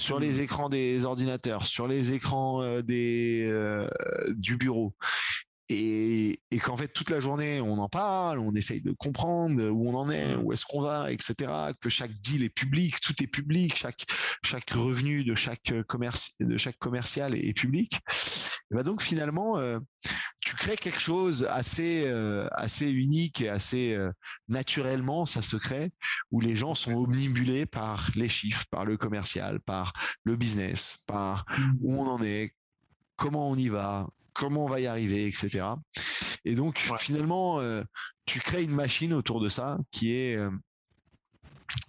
[0.00, 0.40] sur les mmh.
[0.40, 3.88] écrans des ordinateurs, sur les écrans euh, des euh,
[4.30, 4.94] du bureau.
[5.70, 9.88] Et, et qu'en fait toute la journée on en parle, on essaye de comprendre où
[9.88, 11.50] on en est, où est-ce qu'on va, etc.
[11.80, 14.04] Que chaque deal est public, tout est public, chaque
[14.44, 17.98] chaque revenu de chaque commerce de chaque commercial est, public.
[18.70, 19.78] Et bah donc finalement, euh,
[20.40, 24.12] tu crées quelque chose assez euh, assez unique et assez euh,
[24.48, 25.90] naturellement ça se crée
[26.30, 29.92] où les gens sont omnibulés par les chiffres, par le commercial, par
[30.24, 31.44] le business, par
[31.80, 32.54] où on en est,
[33.16, 35.66] comment on y va, comment on va y arriver, etc.
[36.44, 37.82] Et donc finalement, euh,
[38.26, 40.38] tu crées une machine autour de ça qui est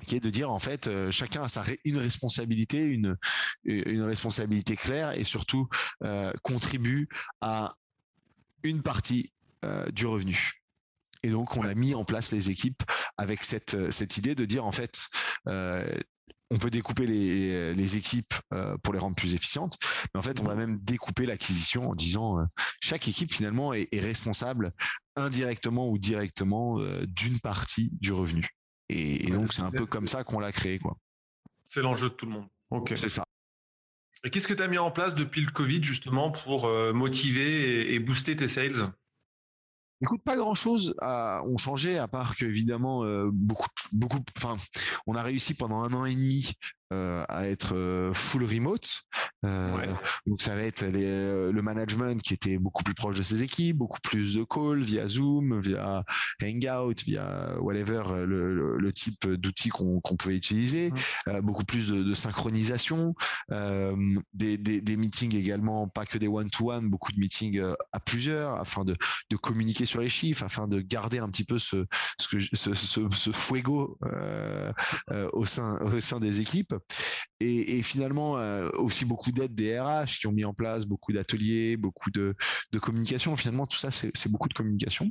[0.06, 3.18] qui est de dire en fait chacun a sa une responsabilité une
[3.64, 5.68] une responsabilité claire et surtout
[6.44, 7.08] contribue
[7.42, 7.76] à
[8.64, 9.32] une partie
[9.66, 10.62] euh, du revenu.
[11.24, 12.84] Et donc, on a mis en place les équipes
[13.18, 15.00] avec cette, euh, cette idée de dire, en fait,
[15.48, 15.88] euh,
[16.52, 18.36] on peut découper les, les équipes
[18.84, 19.80] pour les rendre plus efficientes,
[20.14, 22.38] mais en fait, on va même découper l'acquisition en disant
[22.80, 24.72] chaque équipe finalement est, responsable
[25.16, 28.48] indirectement ou directement d'une partie du revenu.
[28.90, 30.98] Et, donc, c'est un peu comme ça qu'on l'a créé, quoi.
[31.68, 32.48] C'est l'enjeu de tout le monde.
[32.70, 32.94] Ok.
[32.96, 33.24] C'est ça.
[34.24, 37.94] Et qu'est-ce que tu as mis en place depuis le Covid justement pour euh, motiver
[37.94, 38.92] et, booster tes sales?
[40.02, 44.20] Écoute, pas grand chose a ont changé à part que évidemment euh, beaucoup, beaucoup.
[44.36, 44.58] Enfin,
[45.08, 46.54] on a réussi pendant un an et demi
[46.92, 49.02] à être full remote.
[49.44, 54.00] Donc ça va être le management qui était beaucoup plus proche de ses équipes, beaucoup
[54.02, 56.04] plus de calls via Zoom, via
[56.44, 61.42] Hangout, via whatever le, type d'outils qu'on pouvait utiliser, mmh.
[61.42, 63.14] beaucoup plus de, synchronisation,
[63.50, 68.96] des, des, meetings également, pas que des one-to-one, beaucoup de meetings à plusieurs afin de,
[69.30, 71.86] de communiquer sur les chiffres, afin de garder un petit peu ce,
[72.20, 73.98] ce, ce, ce, ce fuego
[75.34, 76.75] au sein au sein des équipes
[77.40, 81.78] et, finalement euh, aussi beaucoup d'aide des RH qui ont mis en place beaucoup d'ateliers,
[81.78, 82.36] beaucoup de,
[82.82, 83.36] communication.
[83.36, 85.10] Finalement, tout ça, c'est beaucoup de communication.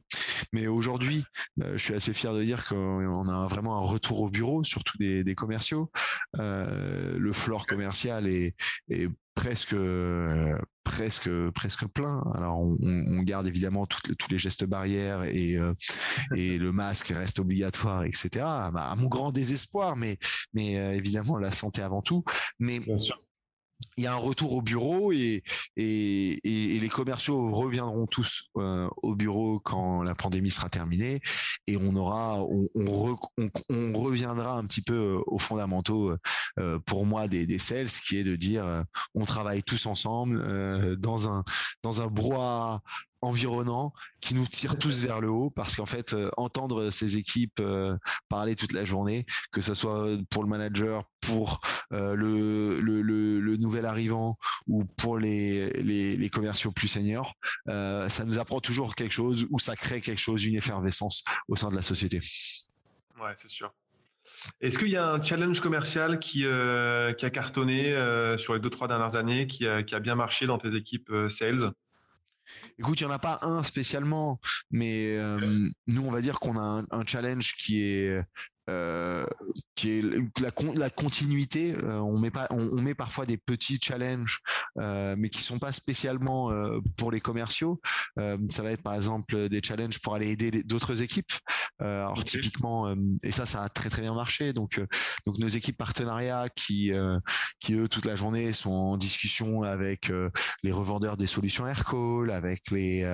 [0.52, 1.24] Mais aujourd'hui,
[1.62, 4.98] euh, je suis assez fier de dire qu'on a vraiment un retour au bureau, surtout
[4.98, 5.90] des, commerciaux.
[6.38, 8.54] Euh, le floor commercial est
[9.35, 9.76] presque
[10.85, 12.22] presque presque plein.
[12.35, 15.59] Alors on, garde évidemment toutes, tous les gestes barrières et
[16.37, 18.45] et le masque reste obligatoire, etc.
[18.45, 20.18] À mon grand désespoir, mais
[20.53, 22.22] mais évidemment la santé avant tout.
[22.59, 23.18] Mais Bien sûr
[23.96, 25.42] il y a un retour au bureau et,
[25.76, 31.20] les commerciaux reviendront tous euh, au bureau quand la pandémie sera terminée
[31.66, 36.14] et on aura on, reviendra un petit peu euh, aux fondamentaux
[36.58, 41.30] euh, pour moi des, des sales qui est de dire on travaille tous ensemble dans
[41.30, 41.42] un
[41.82, 42.08] dans un
[43.24, 47.60] environnant qui nous tire tous vers le haut parce qu'en fait euh, entendre ces équipes
[47.60, 47.96] euh,
[48.28, 51.60] parler toute la journée que ce soit pour le manager pour
[51.92, 57.34] euh, le, le, nouvel arrivant ou pour les, les, les commerciaux plus seniors
[57.66, 61.68] ça nous apprend toujours quelque chose ou ça crée quelque chose une effervescence au sein
[61.68, 62.18] de la société.
[63.20, 63.72] Ouais c'est sûr.
[64.60, 67.94] Est-ce qu'il y a un challenge commercial qui, qui a cartonné
[68.38, 71.12] sur les deux trois dernières années, qui a, qui a bien marché dans tes équipes
[71.28, 71.72] sales?
[72.78, 74.40] Écoute, il n'y en a pas un spécialement,
[74.70, 78.22] mais euh, nous, on va dire qu'on a un, challenge qui est
[78.70, 79.26] euh,
[79.74, 80.02] qui est
[80.40, 81.74] la, la continuité.
[81.82, 84.40] Euh, on met pas, on, met parfois des petits challenges,
[84.78, 86.50] euh, mais qui sont pas spécialement
[86.96, 87.80] pour les commerciaux.
[88.16, 91.32] ça va être par exemple des challenges pour aller aider d'autres équipes.
[91.78, 94.52] alors typiquement, et ça, ça a très très bien marché.
[94.52, 94.80] Donc,
[95.26, 96.92] donc nos équipes partenariats qui,
[97.60, 100.10] qui eux toute la journée sont en discussion avec
[100.62, 103.04] les revendeurs des solutions Aircall, avec les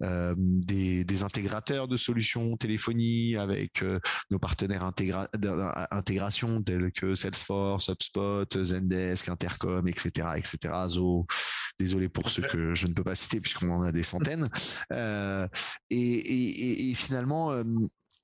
[0.00, 3.84] des, des intégrateurs de solutions téléphonie, avec
[4.30, 10.74] nos partenaires intégration telles que Salesforce, HubSpot, Zendesk, Intercom, etc., etc.
[10.88, 11.26] Zo,
[11.78, 14.48] désolé pour ceux que je ne peux pas citer puisqu'on en a des centaines.
[14.92, 15.46] Euh,
[15.90, 17.62] et, finalement, euh,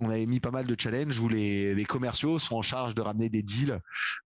[0.00, 3.28] on avait mis pas mal de challenges où les, commerciaux sont en charge de ramener
[3.28, 3.78] des deals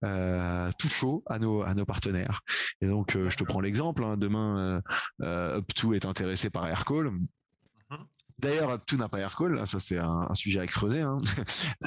[0.05, 2.41] euh, tout chauds à nos à nos partenaires.
[2.81, 4.05] Et donc, je te prends l'exemple.
[4.05, 4.83] Hein, demain,
[5.20, 7.11] Up2 est intéressé par Aircall.
[8.41, 11.03] D'ailleurs, tout n'a pas Aircall, ça c'est un, sujet à creuser.
[11.03, 11.18] Hein.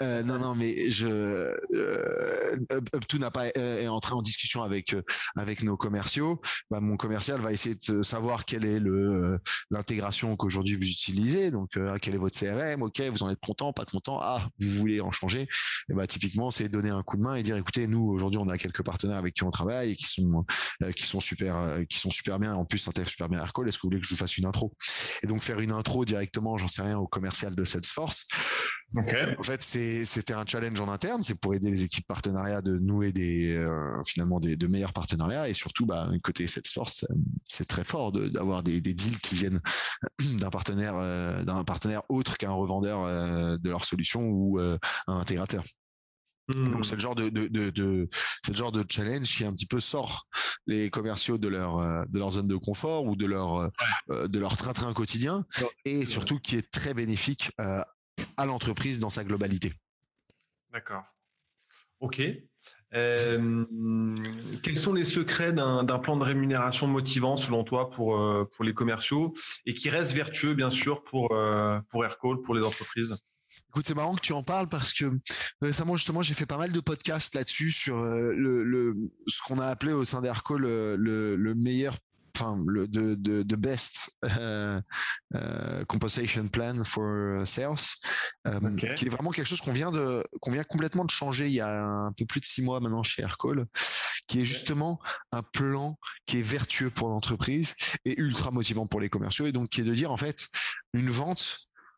[0.01, 2.57] Euh, non, non, mais je euh,
[3.07, 4.95] tout n'a pas euh, est entré en discussion avec
[5.35, 6.41] avec nos commerciaux.
[6.71, 9.39] Bah, mon commercial va essayer de savoir quelle est le
[9.69, 11.51] l'intégration qu'aujourd'hui vous utilisez.
[11.51, 14.19] Donc, quel est votre CRM Ok, vous en êtes content, pas content?
[14.21, 15.47] Ah, vous voulez en changer?
[15.89, 18.49] Et bah typiquement, c'est donner un coup de main et dire écoutez, nous aujourd'hui, on
[18.49, 20.45] a quelques partenaires avec qui on travaille et qui sont
[20.95, 22.55] qui sont super qui sont super bien.
[22.55, 23.67] En plus, s'intègrent super bien Aircall.
[23.67, 24.73] Est-ce que vous voulez que je vous fasse une intro?
[25.21, 28.27] Et donc faire une intro directement j'en sais rien, au commercial de Salesforce.
[29.39, 33.11] En fait, c'était un challenge en interne, c'est pour aider les équipes partenariats de nouer
[33.11, 37.05] des euh, finalement des, de meilleurs partenariats et surtout, bah, côté Salesforce,
[37.43, 39.59] c'est très fort d'avoir des, des, deals qui viennent
[40.39, 45.63] d'un partenaire euh, d'un partenaire autre qu'un revendeur euh, de leur solution ou un intégrateur.
[46.49, 46.83] Donc mmh.
[46.83, 49.65] c'est le genre de, de, de, de c'est le genre de challenge qui un petit
[49.65, 50.27] peu sort
[50.67, 53.69] les commerciaux de leur euh, de leur zone de confort ou de leur euh,
[54.09, 55.45] euh, de leur train-train quotidien
[55.85, 59.71] et surtout qui est très bénéfique à l'entreprise dans sa globalité.
[60.71, 61.03] D'accord.
[61.99, 62.21] Ok.
[62.91, 68.19] quels sont les secrets d'un plan de rémunération motivant selon toi pour,
[68.51, 69.33] pour les commerciaux
[69.65, 71.29] et qui reste vertueux bien sûr pour,
[71.89, 73.15] pour Aircall, pour les entreprises?
[73.73, 75.05] Écoute, c'est marrant que tu en parles parce que
[75.59, 78.95] récemment, justement, j'ai fait pas mal de podcasts là-dessus sur euh, le, le,
[79.25, 81.97] ce qu'on a appelé au sein d'Airco le, le, meilleur
[82.37, 84.79] enfin le de, de, best euh,
[85.33, 87.75] euh, compensation plan for sales
[88.95, 91.61] qui est vraiment quelque chose qu'on vient de qu'on vient complètement de changer il y
[91.61, 93.65] a un peu plus de six mois maintenant chez Aircall
[94.27, 94.99] qui est justement
[95.31, 99.69] un plan qui est vertueux pour l'entreprise et ultra motivant pour les commerciaux et donc
[99.69, 100.47] qui est de dire en fait
[100.93, 101.57] une vente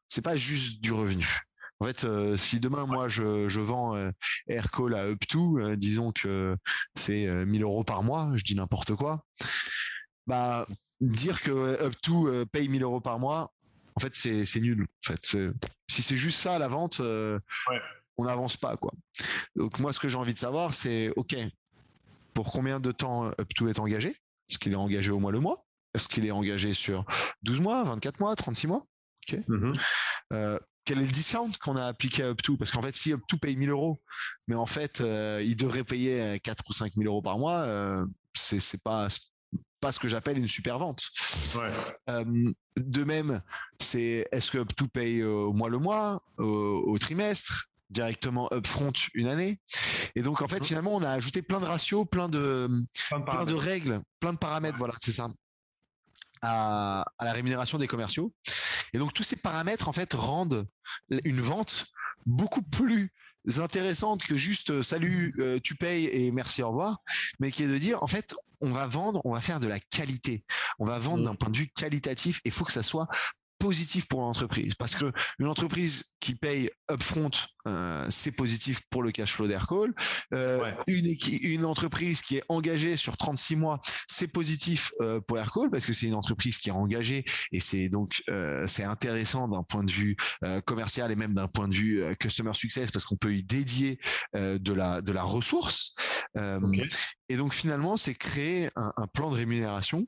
[0.09, 1.45] c'est pas juste du revenu
[1.79, 4.11] en fait, euh, si demain moi je, je vends euh,
[4.47, 6.55] Aircall à Up2, euh, disons que
[6.95, 9.25] c'est 1000 euros par mois, je dis n'importe quoi,
[10.25, 10.65] bah
[11.01, 11.51] dire que
[11.83, 13.53] Up2 paye 1000 euros par mois,
[13.95, 14.83] en fait c'est nul.
[14.83, 15.37] En fait,
[15.89, 17.01] si c'est juste ça la vente,
[18.17, 18.93] on n'avance pas quoi.
[19.55, 21.35] Donc moi ce que j'ai envie de savoir c'est ok
[22.33, 24.15] pour combien de temps UpTo est engagé?
[24.49, 25.65] Est-ce qu'il est engagé au mois le mois?
[25.93, 27.05] Est-ce qu'il est engagé sur
[27.43, 28.83] 12 mois, 24 mois, 36 mois?
[29.27, 29.39] Ok.
[29.47, 29.73] Mmh
[30.85, 32.57] quel est le discount qu'on a appliqué à UpTo?
[32.57, 34.01] Parce qu'en fait, si UpTo paye 1000 euros,
[34.47, 35.03] mais en fait,
[35.43, 39.07] il devrait payer 4 ou 5 000 euros par mois, euh, c'est pas
[39.81, 41.03] pas ce que j'appelle une super vente.
[42.07, 43.41] de même,
[43.79, 49.59] c'est est-ce que UpTo paye au mois le mois, au, trimestre, directement upfront une année?
[50.15, 50.63] Et donc en fait, mmh.
[50.63, 52.67] finalement, on a ajouté plein de ratios, plein de
[53.27, 54.77] plein de, règles, plein de paramètres.
[54.77, 55.29] Voilà, c'est ça.
[56.41, 58.33] À, à la rémunération des commerciaux.
[58.95, 60.65] Et donc tous ces paramètres en fait rendent
[61.25, 61.87] une vente
[62.25, 63.11] beaucoup plus
[63.57, 67.01] intéressante que juste euh, salut, euh, tu payes et merci, au revoir,
[67.39, 69.79] mais qui est de dire en fait on va vendre, on va faire de la
[69.81, 70.45] qualité,
[70.79, 71.25] on va vendre mmh.
[71.25, 73.09] d'un point de vue qualitatif et il faut que ça soit
[73.65, 77.31] positif pour l'entreprise parce que une entreprise qui paye upfront
[77.67, 79.91] euh, c'est positif pour le cash flow d'Aircall.
[80.33, 85.71] Euh, une une entreprise qui est engagée sur 36 mois c'est positif euh, pour Aircall
[85.71, 88.23] parce que c'est une entreprise qui est engagée et c'est donc
[88.67, 90.15] c'est intéressant d'un point de vue
[90.65, 93.99] commercial et même d'un point de vue customer success parce qu'on peut y dédier
[94.35, 95.95] de la de la ressource.
[97.29, 100.07] Et donc finalement c'est créer un, un plan de rémunération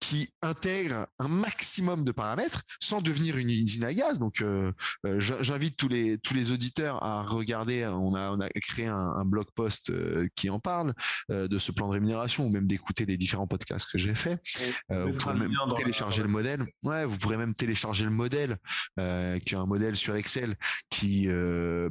[0.00, 4.18] qui intègre un maximum de paramètres sans devenir une usine à gaz.
[4.18, 4.72] Donc, euh,
[5.06, 7.86] euh, j'invite tous les tous les auditeurs à regarder.
[7.86, 10.94] On a on a créé un, blog post euh, qui en parle
[11.28, 14.38] de ce plan de rémunération ou même d'écouter les différents podcasts que j'ai fait.
[14.90, 16.64] vous pourrez même télécharger le modèle.
[16.82, 18.58] Ouais, vous pourrez même télécharger le modèle,
[18.96, 20.54] qui est un modèle sur Excel
[20.90, 21.28] qui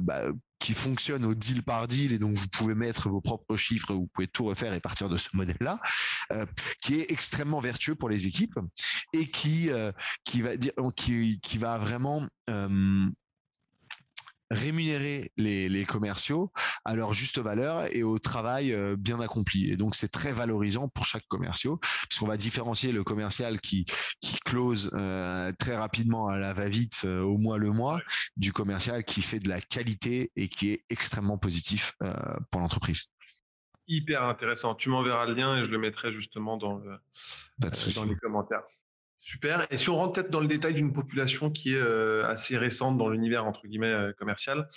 [0.00, 3.94] bah, qui fonctionne au deal par deal et donc vous pouvez mettre vos propres chiffres,
[3.94, 5.80] vous pouvez tout refaire et partir de ce modèle-là,
[6.32, 6.46] euh,
[6.82, 8.58] qui est extrêmement vertueux pour les équipes
[9.12, 9.92] et qui euh,
[10.24, 10.42] qui
[11.58, 13.06] va vraiment euh,
[14.50, 16.52] rémunérer les, les, commerciaux
[16.84, 19.70] à leur juste valeur et au travail euh, bien accompli.
[19.70, 21.78] Et donc c'est très valorisant pour chaque commerciaux,
[22.08, 23.84] puisqu'on va différencier le commercial qui
[24.20, 28.00] qui close euh, très rapidement à la va-vite euh, au mois le mois
[28.36, 31.94] du commercial qui fait de la qualité et qui est extrêmement positif
[32.50, 33.04] pour l'entreprise.
[33.88, 34.74] Hyper intéressant.
[34.74, 36.98] Tu m'enverras le lien et je le mettrai justement dans, le,
[37.58, 38.62] dans les commentaires.
[39.26, 39.66] Super.
[39.72, 42.96] Et si on rentre peut-être dans le détail d'une population qui est euh, assez récente
[42.96, 44.68] dans l'univers entre guillemets euh, commercial,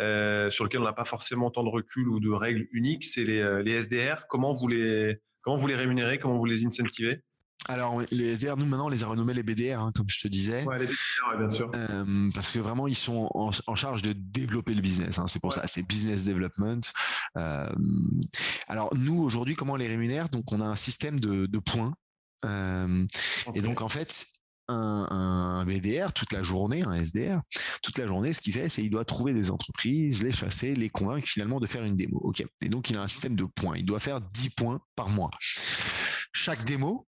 [0.00, 3.22] euh, sur lequel on n'a pas forcément tant de recul ou de règles uniques, c'est
[3.22, 4.26] les, les, SDR.
[4.28, 7.22] Comment vous les comment vous les rémunérez, comment vous les incentivez?
[7.68, 10.26] Alors les SDR, nous maintenant on les a renommés les BDR, hein, comme je te
[10.26, 10.64] disais.
[10.64, 11.70] Ouais, les BDR, bien sûr.
[11.72, 15.20] Euh, parce que vraiment ils sont en, charge de développer le business.
[15.20, 16.80] Hein, c'est pour ça, c'est business development.
[17.38, 17.68] Euh,
[18.66, 20.28] alors nous aujourd'hui, comment on les rémunère?
[20.28, 21.94] Donc on a un système de, de points
[22.44, 24.24] et donc en fait,
[24.68, 27.40] un, un, BDR toute la journée, un SDR,
[27.82, 30.90] toute la journée, ce qu'il fait, c'est il doit trouver des entreprises, les chasser, les
[30.90, 32.18] convaincre finalement de faire une démo.
[32.22, 32.44] Ok.
[32.60, 33.76] Et donc il a un système de points.
[33.76, 35.30] Il doit faire 10 points par mois.
[36.32, 37.06] Chaque démo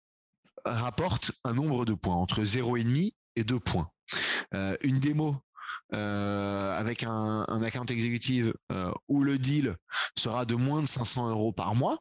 [0.65, 3.89] rapporte un nombre de points entre 0,5 et 2 points.
[4.55, 5.37] Euh, une démo
[5.95, 9.77] euh, avec un, un, account exécutif euh, où le deal
[10.19, 11.99] sera de moins de 500 euros par mois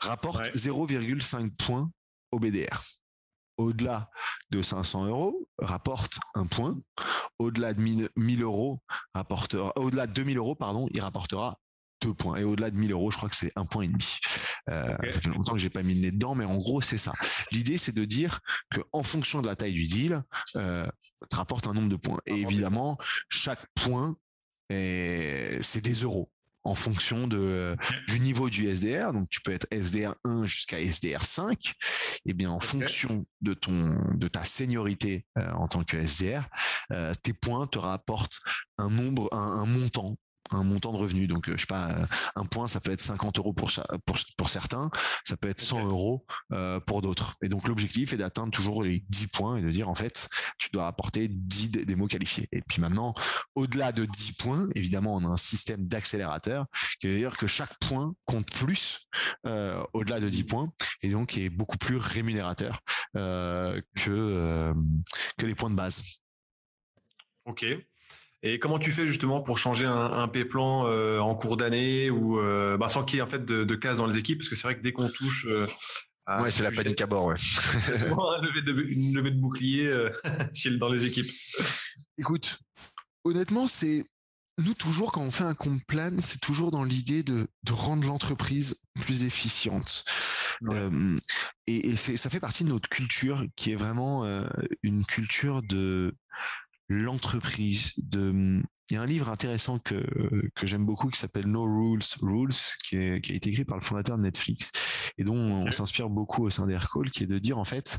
[0.00, 1.90] rapporte 0,5 points
[2.32, 2.82] au BDR.
[3.56, 4.08] Au-delà
[4.50, 6.76] de 500 euros, rapporte un point.
[7.38, 8.80] Au-delà de 1000 euros,
[9.14, 11.58] rapportera, au-delà de 2000 euros, pardon, il rapportera
[12.00, 12.36] deux points.
[12.36, 14.18] Et au-delà de 1000 euros, je crois que c'est un point et demi.
[14.70, 16.98] Euh, Ça fait longtemps que j'ai pas mis le nez dedans, mais en gros, c'est
[16.98, 17.12] ça.
[17.50, 20.22] L'idée, c'est de dire que en fonction de la taille du deal,
[20.54, 20.86] euh,
[21.28, 22.20] te rapporte un nombre de points.
[22.26, 22.96] Et évidemment,
[23.28, 24.16] chaque point,
[24.70, 26.30] c'est des euros
[26.64, 27.76] en fonction de,
[28.08, 29.12] du niveau du SDR.
[29.12, 31.72] Donc, tu peux être SDR 1 jusqu'à SDR 5.
[32.26, 36.48] Et bien, en fonction de ton, de ta seniorité euh, en tant que SDR,
[36.92, 38.38] euh, tes points te rapportent
[38.76, 40.16] un nombre, un montant
[40.50, 41.28] un montant de revenus.
[41.28, 43.70] Donc, euh, je sais pas, euh, un point, ça peut être 50 euros pour,
[44.06, 44.90] pour, pour certains,
[45.24, 47.36] ça peut être 100 euros euh, pour d'autres.
[47.42, 50.28] Et donc, l'objectif est d'atteindre toujours les 10 points et de dire, en fait,
[50.58, 52.48] tu dois apporter 10 des mots qualifiés.
[52.52, 53.14] Et puis maintenant,
[53.54, 56.66] au-delà de 10 points, évidemment, on a un système d'accélérateur
[57.00, 59.08] qui veut dire que chaque point compte plus
[59.92, 60.72] au-delà de 10 points
[61.02, 62.80] et donc est beaucoup plus rémunérateur
[63.14, 64.72] que,
[65.36, 66.02] que les points de base.
[67.44, 67.64] Ok.
[68.42, 72.38] Et comment tu fais justement pour changer un, un P-plan euh, en cours d'année ou
[72.38, 74.38] euh, bah, sans qu'il y ait en fait de, de cases dans les équipes?
[74.38, 75.46] Parce que c'est vrai que dès qu'on touche.
[75.46, 75.66] Euh,
[76.40, 77.34] ouais, c'est la panique à bord, ouais.
[77.88, 79.92] une, levée de, bouclier
[80.78, 81.30] dans les équipes.
[82.16, 82.58] Écoute,
[83.24, 84.04] honnêtement, c'est
[84.58, 88.06] nous toujours quand on fait un compte plan, c'est toujours dans l'idée de, de rendre
[88.06, 90.04] l'entreprise plus efficiente.
[91.66, 94.24] et, et ça fait partie de notre culture qui est vraiment
[94.82, 96.14] une culture de
[96.88, 100.02] l'entreprise, de il y a un livre intéressant que,
[100.54, 103.76] que j'aime beaucoup qui s'appelle No Rules Rules, qui, est, qui, a été écrit par
[103.76, 104.72] le fondateur de Netflix
[105.18, 107.98] et dont on s'inspire beaucoup au sein d'Aircall, qui est de dire en fait,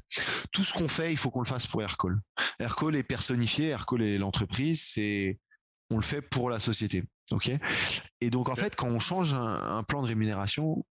[0.51, 2.19] tout ce qu'on fait, il faut qu'on le fasse pour Aircall.
[2.59, 5.39] Aircall est personnifié, Aircall est l'entreprise, c'est
[5.91, 7.03] on le fait pour la société.
[7.31, 7.51] Ok?
[8.21, 10.83] Et donc en fait, quand on change un, plan de rémunération,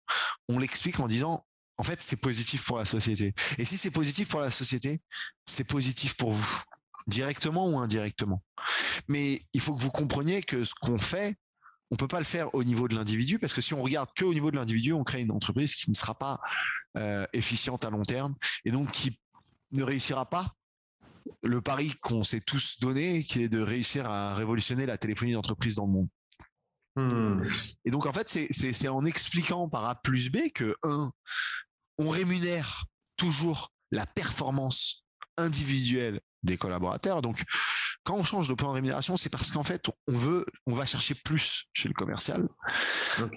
[0.47, 1.45] on l'explique en disant
[1.77, 3.33] en fait, c'est positif pour la société.
[3.57, 5.01] Et si c'est positif pour la société,
[5.45, 6.61] c'est positif pour vous,
[7.09, 8.43] directement ou indirectement.
[9.07, 11.35] Mais il faut que vous compreniez que ce qu'on fait,
[11.91, 14.23] on peut pas le faire au niveau de l'individu parce que si on regarde que
[14.23, 16.39] au niveau de l'individu, on crée une entreprise qui ne sera pas
[16.97, 18.35] euh, efficiente à long terme
[18.65, 19.19] et donc qui
[19.71, 20.55] ne réussira pas
[21.43, 25.75] le pari qu'on s'est tous donné, qui est de réussir à révolutionner la téléphonie d'entreprise
[25.75, 26.09] dans le monde.
[26.95, 27.43] Hmm.
[27.85, 31.11] Et donc en fait, c'est en expliquant par A plus B que un,
[31.97, 32.85] on rémunère
[33.15, 35.05] toujours la performance
[35.39, 37.21] individuelle des collaborateurs.
[37.21, 37.43] Donc
[38.03, 40.85] quand on change de point de rémunération, c'est parce qu'en fait, on veut, on va
[40.85, 42.47] chercher plus chez le commercial.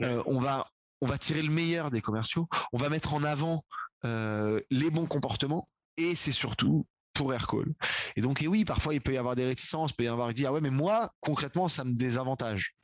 [0.03, 0.66] Euh, on va,
[1.00, 2.48] on va tirer le meilleur des commerciaux.
[2.72, 3.64] On va mettre en avant
[4.05, 5.68] euh, les bons comportements.
[5.96, 7.74] Et c'est surtout pour Aircall.
[8.16, 10.28] Et donc, et oui, parfois, il peut y avoir des réticences, il peut y avoir
[10.28, 12.74] qui disent, ah ouais, mais moi, concrètement, ça me désavantage.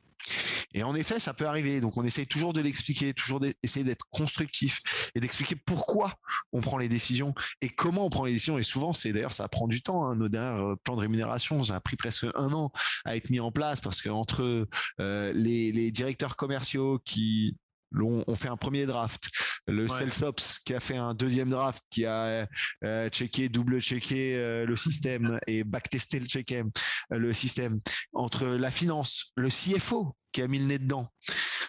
[0.73, 1.81] Et en effet, ça peut arriver.
[1.81, 6.13] Donc, on essaye toujours de l'expliquer, toujours d'essayer d'être constructif et d'expliquer pourquoi
[6.53, 8.57] on prend les décisions et comment on prend les décisions.
[8.57, 10.05] Et souvent, c'est d'ailleurs, ça prend du temps.
[10.05, 10.15] Hein.
[10.15, 12.71] Nos derniers euh, plans de rémunération, ça a pris presque un an
[13.05, 14.67] à être mis en place parce que entre
[14.99, 17.57] euh, les, directeurs commerciaux qui
[17.99, 19.29] on, fait un premier draft.
[19.69, 22.47] Le Celsops qui a fait un deuxième draft, qui a
[22.83, 26.69] euh, checké, double checké euh, le système et backtesté le check-in,
[27.13, 27.79] euh, le système.
[28.13, 31.07] Entre la finance, le CFO qui a mis le nez dedans.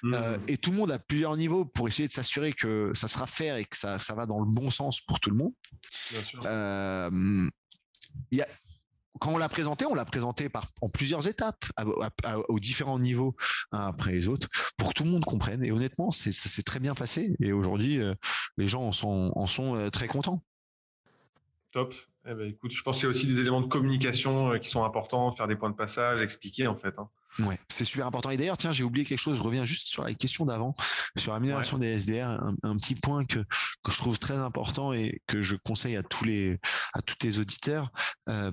[0.03, 0.15] Hmm.
[0.49, 3.57] et tout le monde à plusieurs niveaux pour essayer de s'assurer que ça sera faire
[3.57, 5.53] et que ça, ça va dans le bon sens pour tout le monde.
[8.31, 8.47] Il y a,
[9.21, 10.49] quand on l'a présenté, on l'a présenté
[10.81, 11.65] en plusieurs étapes,
[12.49, 13.37] aux différents niveaux,
[13.71, 15.63] après les autres, pour que tout le monde comprenne.
[15.63, 17.37] Et honnêtement, ça s'est très bien passé.
[17.41, 18.15] Et aujourd'hui, euh,
[18.57, 20.43] les gens en sont, en sont euh, très contents.
[21.71, 21.95] Top.
[22.27, 24.69] Eh ben, écoute, je pense qu'il y a aussi des éléments de communication euh, qui
[24.69, 26.99] sont importants, faire des points de passage, expliquer en fait.
[26.99, 27.09] Hein.
[27.39, 28.29] Ouais, c'est super important.
[28.29, 29.39] Et d'ailleurs, tiens, j'ai oublié quelque chose.
[29.39, 30.75] Je reviens juste sur la question d'avant,
[31.17, 32.43] sur la migration des SDR.
[32.63, 33.39] Un, petit point que,
[33.83, 36.59] que je trouve très important et que je conseille à tous les
[36.93, 37.91] à tous les auditeurs,
[38.29, 38.51] euh,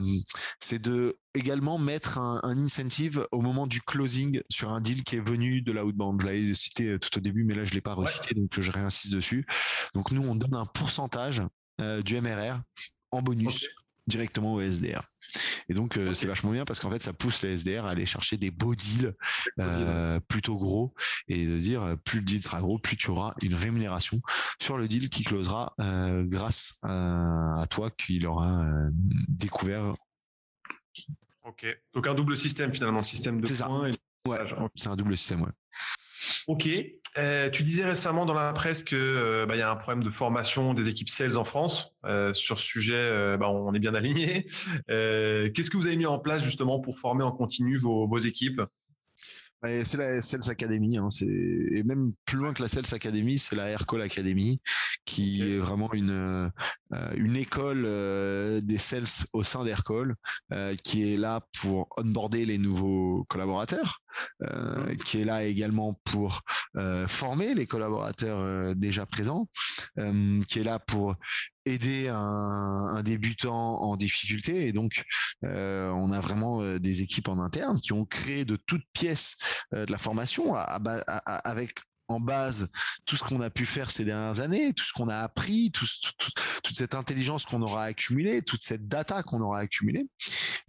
[0.61, 5.17] c'est de également mettre un, un, incentive au moment du closing sur un deal qui
[5.17, 6.21] est venu de la outbound.
[6.21, 9.11] Je l'avais cité tout au début, mais là je l'ai pas recité, donc je réinsiste
[9.11, 9.45] dessus.
[9.93, 11.41] Donc nous, on donne un pourcentage
[11.81, 12.61] euh, du MRR
[13.11, 13.67] en bonus
[14.07, 15.01] directement au SDR.
[15.69, 18.05] Et donc euh, c'est vachement bien parce qu'en fait ça pousse les SDR à aller
[18.05, 19.13] chercher des beaux deals
[19.59, 20.93] euh, plutôt gros
[21.27, 24.21] et de dire euh, plus le deal sera gros, plus tu auras une rémunération
[24.61, 28.65] sur le deal qui closera grâce à, toi qui l'aura
[29.27, 29.93] découvert.
[31.43, 31.65] Ok.
[31.93, 33.91] Donc un double système finalement, système de points.
[34.27, 34.39] Ouais,
[34.75, 35.51] c'est un double système, ouais.
[36.47, 36.67] Ok.
[37.17, 40.09] Euh, tu disais récemment dans la presse que euh, bah, y a un problème de
[40.09, 41.95] formation des équipes sales en France.
[42.05, 44.45] Euh, sur ce sujet, bah, on est bien aligné.
[44.87, 48.61] Qu'est-ce que vous avez mis en place justement pour former en continu vos équipes?
[49.63, 53.69] C'est la Sales Academy, hein, et même plus loin que la Sales Academy, c'est la
[53.69, 54.61] Aircall Academy,
[55.05, 56.51] qui est vraiment une
[56.93, 59.03] euh, une école euh, des sales
[59.33, 60.15] au sein d'Aircall,
[60.53, 64.01] euh, qui est là pour onboarder les nouveaux collaborateurs,
[64.39, 64.95] mmh.
[65.05, 66.41] qui est là également pour
[67.07, 69.47] former les collaborateurs déjà présents,
[70.47, 71.15] qui est là pour
[71.67, 74.67] aider un, débutant en difficulté.
[74.67, 75.03] Et donc,
[75.43, 79.37] euh, on a vraiment euh, des équipes en interne qui ont créé de toutes pièces
[79.73, 82.69] euh, de la formation avec en base
[83.05, 85.85] tout ce qu'on a pu faire ces dernières années, tout ce qu'on a appris, tout,
[86.63, 90.07] toute cette intelligence qu'on aura accumulée, toute cette data qu'on aura accumulée.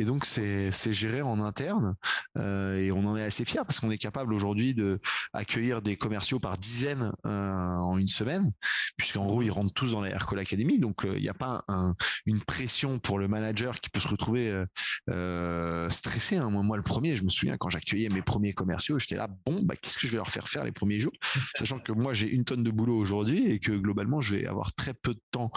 [0.01, 1.97] Et donc c'est géré en interne
[2.37, 5.01] euh, et on en est assez fier parce qu'on est capable aujourd'hui de
[5.33, 8.53] accueillir des commerciaux par dizaines euh, en une semaine,
[8.97, 10.79] puisqu'en gros ils rentrent tous dans la Aircall Academy.
[10.79, 14.09] Donc euh, il n'y a pas un, une pression pour le manager qui peut se
[14.09, 14.65] retrouver
[15.11, 16.37] euh, stressé.
[16.37, 16.51] Hein.
[16.51, 19.63] Moi, moi le premier, je me souviens quand j'accueillais mes premiers commerciaux, j'étais là bon
[19.65, 21.13] bah qu'est-ce que je vais leur faire faire les premiers jours?
[21.57, 24.75] sachant que moi j'ai une tonne de boulot aujourd'hui et que globalement je vais avoir
[24.75, 25.51] très peu de temps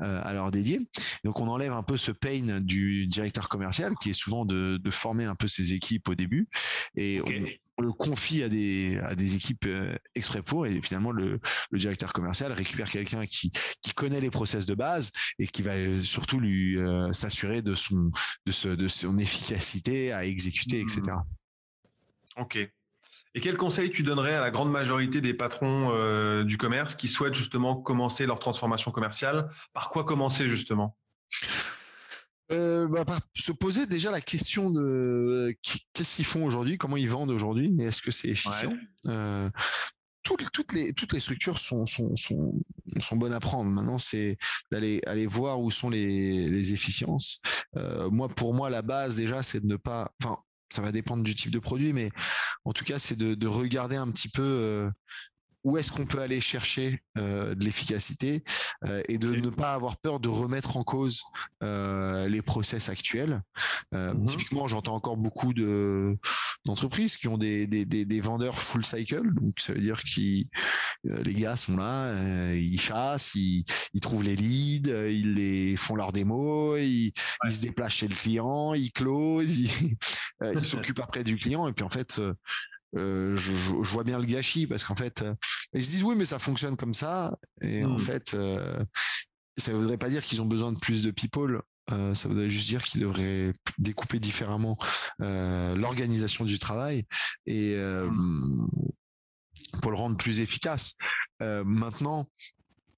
[0.00, 0.80] euh, à leur dédier.
[1.24, 5.26] Donc on enlève un peu ce pain du directeur commercial qui est souvent de, former
[5.26, 6.48] un peu ses équipes au début
[6.96, 7.20] et
[7.76, 11.40] on, le confie à des à des équipes euh, exprès pour et finalement le,
[11.72, 13.52] directeur commercial récupère quelqu'un qui
[13.82, 16.78] qui connaît les process de base et qui va euh, surtout lui
[17.12, 18.10] s'assurer de son
[18.46, 21.02] de de son efficacité à exécuter etc.
[22.36, 22.70] Ok.
[23.38, 27.06] Et quel conseil tu donnerais à la grande majorité des patrons euh, du commerce qui
[27.06, 29.48] souhaitent justement commencer leur transformation commerciale?
[29.72, 30.96] Par quoi commencer justement?
[32.50, 33.04] Bah,
[33.36, 35.54] se poser déjà la question de
[35.92, 38.76] qu'est-ce qu'ils font aujourd'hui, comment ils vendent aujourd'hui, est-ce que c'est efficient?
[40.24, 42.52] Toutes, les, toutes les structures sont, sont, sont,
[42.98, 43.70] sont bonnes à prendre.
[43.70, 44.36] Maintenant, c'est
[44.72, 47.40] d'aller aller voir où sont les, les efficiences.
[47.76, 50.10] Euh, moi, pour moi, la base déjà, c'est de ne pas.
[50.20, 50.38] Enfin,
[50.70, 52.10] ça va dépendre du type de produit, mais
[52.64, 54.90] en tout cas, c'est de, de regarder un petit peu euh,
[55.68, 58.42] où est-ce qu'on peut aller chercher euh, de l'efficacité
[58.84, 61.22] euh, et de ne pas avoir peur de remettre en cause
[61.62, 63.42] euh, les process actuels.
[63.92, 66.16] Mmh typiquement, j'entends encore beaucoup de
[66.64, 70.20] d'entreprises qui ont des, des, des, vendeurs full cycle, donc ça veut dire que
[71.04, 72.12] les gars sont là,
[72.54, 73.64] ils chassent, ils,
[73.94, 77.12] ils, trouvent les leads, ils les font leurs démos, ils,
[77.44, 79.60] ils se déplacent chez le client, ils closent,
[80.42, 82.20] ils s'occupent après du client et puis en fait
[82.96, 85.34] euh, je, je, vois bien le gâchis parce qu'en fait, euh,
[85.74, 87.38] ils se disent oui, mais ça fonctionne comme ça.
[87.60, 88.00] Et en hmm.
[88.00, 88.82] fait, euh,
[89.56, 91.62] ça voudrait pas dire qu'ils ont besoin de plus de people.
[91.90, 94.76] Euh, ça voudrait juste dire qu'ils devraient découper différemment
[95.18, 97.04] l'organisation du travail
[97.46, 98.68] et hmm.
[99.82, 100.96] pour le rendre plus efficace.
[101.40, 102.26] maintenant,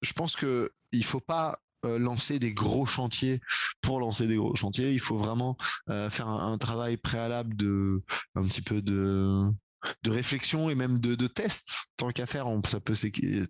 [0.03, 3.41] je pense que il faut pas lancer des gros chantiers
[3.81, 4.93] pour lancer des gros chantiers.
[4.93, 5.57] Il faut vraiment
[5.89, 8.03] faire un, un, travail préalable de
[8.35, 9.51] un petit peu de
[10.03, 11.75] de réflexion et même de, de test.
[11.97, 12.95] Tant qu'à faire, on, ça peut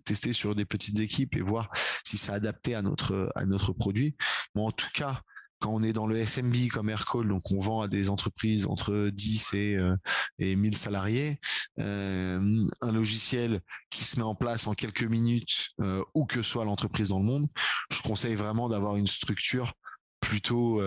[0.05, 1.69] tester sur des petites équipes et voir
[2.05, 4.15] si c'est adapté à notre, à notre produit.
[4.55, 5.21] Mais en tout cas,
[5.61, 9.09] quand on est dans le SMB comme Aircall, donc on vend à des entreprises entre
[9.09, 9.95] 10 et, euh,
[10.39, 11.39] et 1000 salariés,
[11.79, 13.61] euh, un logiciel
[13.91, 17.25] qui se met en place en quelques minutes, euh, où que soit l'entreprise dans le
[17.25, 17.47] monde,
[17.91, 19.73] je conseille vraiment d'avoir une structure
[20.19, 20.81] plutôt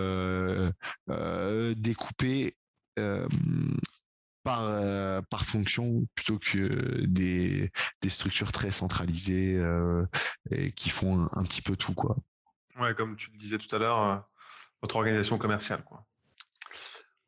[1.75, 2.55] découpée
[4.45, 7.71] par, euh, par fonction plutôt que des,
[8.01, 10.05] des structures très centralisées euh,
[10.51, 12.15] et qui font un, petit peu tout quoi.
[12.79, 14.15] Ouais, comme tu le disais tout à l'heure, euh,
[14.83, 16.05] votre organisation commerciale quoi.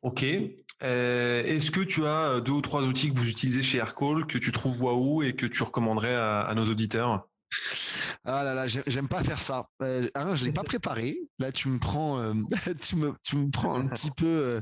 [0.02, 0.22] Ok.
[0.22, 4.52] Est-ce que tu as deux ou trois outils que vous utilisez chez Aircall que tu
[4.52, 7.27] trouves waouh et que tu recommanderais à nos auditeurs?
[8.24, 9.64] Ah là là, j'aime pas faire ça.
[9.82, 11.18] Euh, je l'ai pas préparé.
[11.38, 12.34] Là, tu me prends, euh,
[12.80, 14.60] tu me, tu me prends un petit peu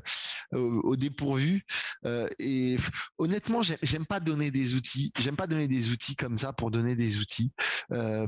[0.55, 1.65] euh, au, dépourvu.
[2.05, 2.77] Euh, et
[3.19, 5.13] honnêtement, j'aime pas donner des outils.
[5.19, 7.53] J'aime pas donner des outils comme ça pour donner des outils,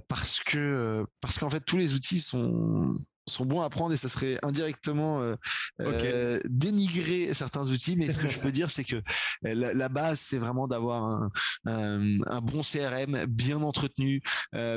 [0.08, 2.94] parce que parce qu'en fait, tous les outils sont
[3.28, 5.36] sont bons à prendre et ça serait indirectement euh,
[5.80, 7.96] euh, dénigrer certains outils.
[7.96, 11.30] Mais ce que je peux dire, c'est que euh, la, base, c'est vraiment d'avoir un,
[11.64, 14.22] un, bon CRM bien entretenu,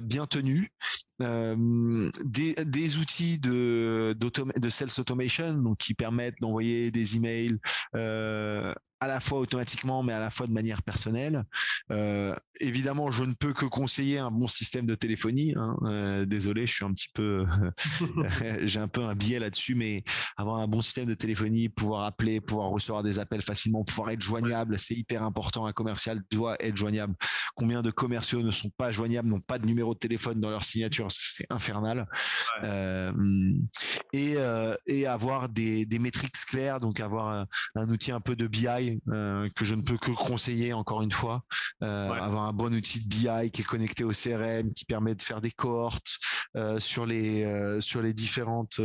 [0.03, 0.71] bien tenu,
[1.22, 7.57] des, des, outils de, de sales automation donc qui permettent d'envoyer des emails
[7.95, 11.43] euh, à la fois automatiquement, mais à la fois de manière personnelle.
[11.91, 15.55] Euh, évidemment, je ne peux que conseiller un bon système de téléphonie.
[15.57, 15.76] Hein.
[15.86, 17.45] Euh, désolé, je suis un petit peu,
[18.61, 20.03] j'ai un peu un biais là-dessus, mais
[20.38, 24.22] avoir un bon système de téléphonie, pouvoir appeler, pouvoir recevoir des appels facilement, pouvoir être
[24.22, 25.65] joignable, c'est hyper important.
[25.65, 27.15] Un commercial doit être joignable.
[27.55, 30.63] Combien de commerciaux ne sont pas joignables, n'ont pas de numéro de téléphone dans leur
[30.63, 32.07] signature, c'est infernal.
[32.64, 33.12] Euh,
[34.14, 38.36] et, euh, et avoir des, des métriques claires, donc avoir un, un outil un peu
[38.36, 41.43] de BI euh, que je ne peux que conseiller encore une fois.
[41.84, 45.22] Euh, avoir un bon outil de BI qui est connecté au CRM, qui permet de
[45.22, 46.18] faire des cohortes
[46.57, 48.80] euh, sur les sur les différentes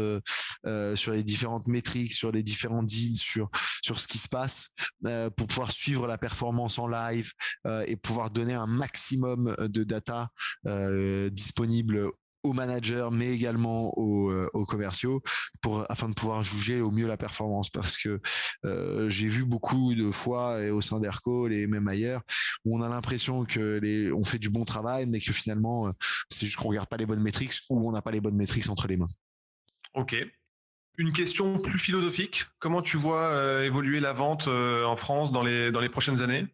[0.95, 3.51] sur les différentes métriques, sur les différents deals, sur
[3.83, 4.75] sur ce qui se passe,
[5.37, 7.33] pour pouvoir suivre la performance en live
[7.87, 10.31] et pouvoir donner un maximum de data
[11.31, 12.13] disponible
[12.47, 15.21] aux managers, mais également aux, euh, aux, commerciaux,
[15.61, 17.69] pour afin de pouvoir juger au mieux la performance.
[17.71, 18.21] Parce que
[18.65, 22.23] euh, j'ai vu beaucoup de fois au sein d'Aircall et même ailleurs
[22.65, 25.93] où on a l'impression que les, on fait du bon travail, mais que finalement euh,
[26.31, 28.69] c'est juste qu'on regarde pas les bonnes métriques ou on n'a pas les bonnes métriques
[28.69, 29.07] entre les mains.
[29.95, 30.17] Ok.
[30.99, 32.47] Une question plus philosophique.
[32.59, 36.47] Comment tu vois euh, évoluer la vente en France dans les, dans les prochaines années?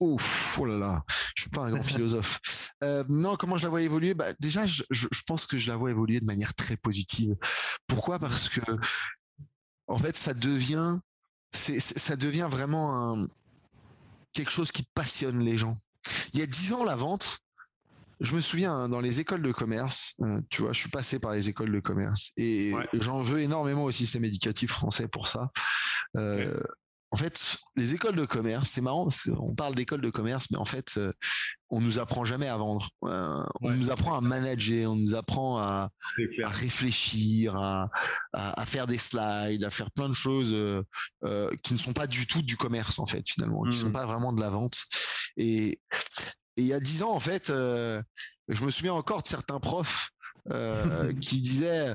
[0.00, 1.04] Ouf, oh là là,
[1.36, 2.40] je suis pas un grand philosophe.
[2.82, 4.14] Euh, non, comment je la vois évoluer?
[4.14, 7.36] Bah, Déjà, je, je, pense que je la vois évoluer de manière très positive.
[7.86, 8.18] Pourquoi?
[8.18, 8.60] Parce que,
[9.86, 10.98] en fait, ça devient,
[11.52, 13.28] c'est, ça devient vraiment un,
[14.32, 15.74] quelque chose qui passionne les gens.
[16.34, 17.38] Il y a dix ans, la vente,
[18.22, 21.18] je me souviens hein, dans les écoles de commerce, euh, tu vois, je suis passé
[21.18, 25.50] par les écoles de commerce et j'en veux énormément au système éducatif français pour ça.
[26.16, 26.60] Euh,
[27.12, 30.56] en fait, les écoles de commerce, c'est marrant parce qu'on parle d'écoles de commerce, mais
[30.56, 31.12] en fait, euh,
[31.68, 32.88] on nous apprend jamais à vendre.
[33.04, 35.90] Euh, on nous apprend à manager, on nous apprend à,
[36.42, 37.90] réfléchir, à,
[38.64, 42.40] faire des slides, à faire plein de choses euh, qui ne sont pas du tout
[42.40, 43.92] du commerce en fait finalement, qui ne sont mmh.
[43.92, 44.78] pas vraiment de la vente.
[45.36, 45.80] Et,
[46.56, 50.10] il y a dix ans en fait, je me souviens encore de certains profs
[51.20, 51.94] qui disait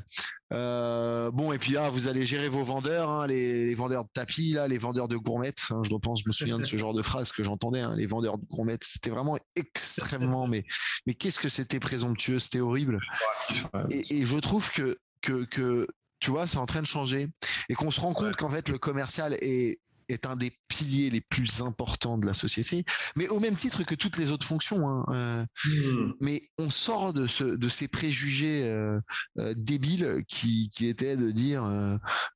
[0.52, 4.68] bon et puis là vous allez gérer vos vendeurs, hein, les, vendeurs de tapis là,
[4.68, 5.64] les vendeurs de gourmettes.
[5.70, 7.82] Hein, je repense, je me souviens de ce genre de phrase que j'entendais.
[7.82, 10.64] Hein, les vendeurs de gourmettes, c'était vraiment extrêmement mais
[11.06, 13.00] mais qu'est-ce que c'était présomptueux, c'était horrible.
[13.92, 15.88] Et, et, je trouve que que que
[16.20, 17.28] tu vois, c'est en train de changer
[17.70, 19.80] et qu'on se rend compte qu'en fait le commercial est
[20.10, 22.86] est un des piliers les plus importants de la société,
[23.16, 24.88] mais au même titre que toutes les autres fonctions.
[24.88, 26.14] Hein, euh, mmh.
[26.22, 29.00] Mais on sort de, ce, de ces préjugés euh,
[29.40, 31.64] euh, débiles qui, qui étaient de dire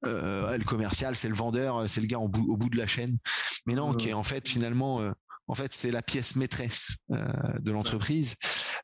[0.03, 3.17] le commercial, c'est le vendeur, c'est le gars au bout de la chaîne.
[3.65, 5.01] Mais non, qui est en fait finalement
[5.47, 8.35] en fait, c'est la pièce maîtresse de l'entreprise.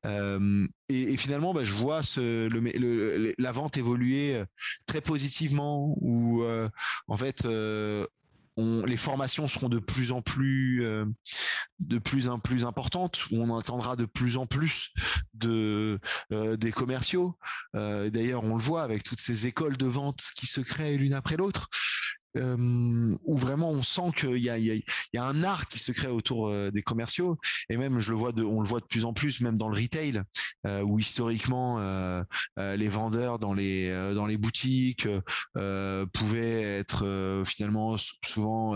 [0.05, 4.43] et, finalement, bah, je vois ce, le, la vente évoluer
[4.85, 6.43] très positivement, où
[7.07, 7.47] en fait,
[8.57, 11.05] les formations seront de plus en plus euh,
[11.79, 14.93] de plus en plus importantes où on entendra de plus en plus
[15.35, 15.99] de
[16.31, 17.37] euh, des commerciaux.
[17.75, 21.13] Euh, d'ailleurs on le voit avec toutes ces écoles de vente qui se créent l'une
[21.13, 21.69] après l'autre
[22.37, 24.83] où vraiment on sent qu'il y a, y,
[25.15, 27.37] a, un art qui se crée autour des commerciaux.
[27.69, 29.69] Et même je le vois de, on le voit de plus en plus même dans
[29.69, 30.21] le retail
[30.83, 31.79] où historiquement
[32.57, 35.07] les vendeurs dans les dans les boutiques
[36.13, 38.75] pouvaient être finalement souvent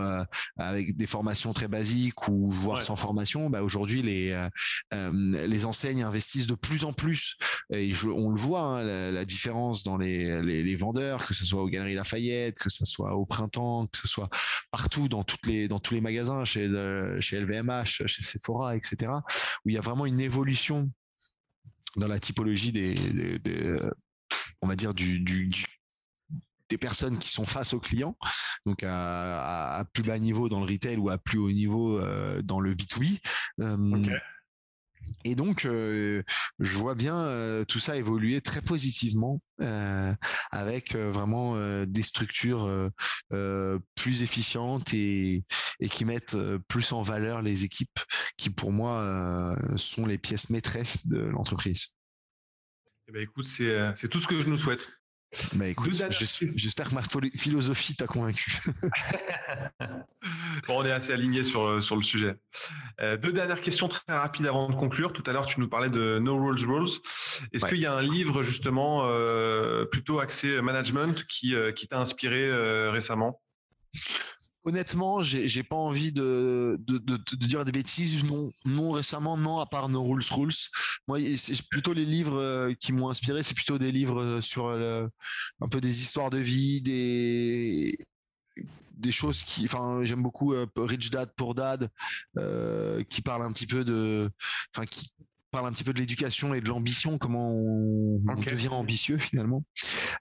[0.58, 4.48] avec des formations très basiques ou voire sans formation bah aujourd'hui les
[4.92, 7.38] les enseignes investissent de plus en plus.
[7.74, 11.46] Et on le voit hein, la, la, différence dans les, les, les vendeurs que ce
[11.46, 14.30] soit aux Galeries Lafayette que ce soit au printemps que ce soit
[14.72, 19.12] partout dans toutes les dans tous les magasins, chez euh, chez LVMH, chez Sephora, etc.
[19.66, 20.92] Où il y a vraiment une évolution
[21.98, 22.96] dans la typologie des,
[24.62, 25.20] on va dire du,
[26.70, 28.16] des personnes qui sont face aux clients,
[28.66, 32.60] donc à, plus bas niveau dans le retail ou à plus haut niveau euh, dans
[32.60, 33.20] le B2B.
[35.24, 36.24] Et donc, je
[36.60, 39.42] vois bien tout ça évoluer très positivement
[40.52, 42.90] avec vraiment des structures
[43.96, 45.44] plus efficientes et,
[45.80, 46.38] et, qui mettent
[46.68, 48.00] plus en valeur les équipes
[48.38, 51.96] qui, pour moi, sont les pièces maîtresses de l'entreprise.
[53.08, 55.01] Eh ben, écoute, c'est tout ce que je nous souhaite.
[55.54, 55.94] Bah écoute,
[56.58, 57.02] j'espère que ma
[57.38, 58.52] philosophie t'a convaincu.
[60.68, 62.36] bon, on est assez aligné sur, euh, sur le sujet.
[63.00, 65.14] Euh, deux dernières questions très rapides avant de conclure.
[65.14, 66.90] Tout à l'heure, tu nous parlais de No Rules Rules.
[67.54, 72.90] Est-ce qu'il y a un livre justement euh, plutôt axé management qui, qui t'a inspiré
[72.90, 73.42] récemment?
[74.64, 76.80] Honnêtement, j'ai pas envie de,
[77.32, 78.24] dire des bêtises.
[78.24, 80.54] Non, non récemment, non, à part No Rules Rules.
[81.08, 83.42] Moi, c'est plutôt les livres euh, qui m'ont inspiré.
[83.42, 87.98] C'est plutôt des livres euh, sur un peu des histoires de vie, des
[89.12, 91.90] choses qui, enfin, j'aime beaucoup euh, Rich Dad Poor Dad,
[93.10, 94.30] qui parle un petit peu de,
[94.76, 95.10] enfin, qui
[95.52, 99.64] parle un petit peu de l'éducation et de l'ambition, comment on, devient ambitieux finalement.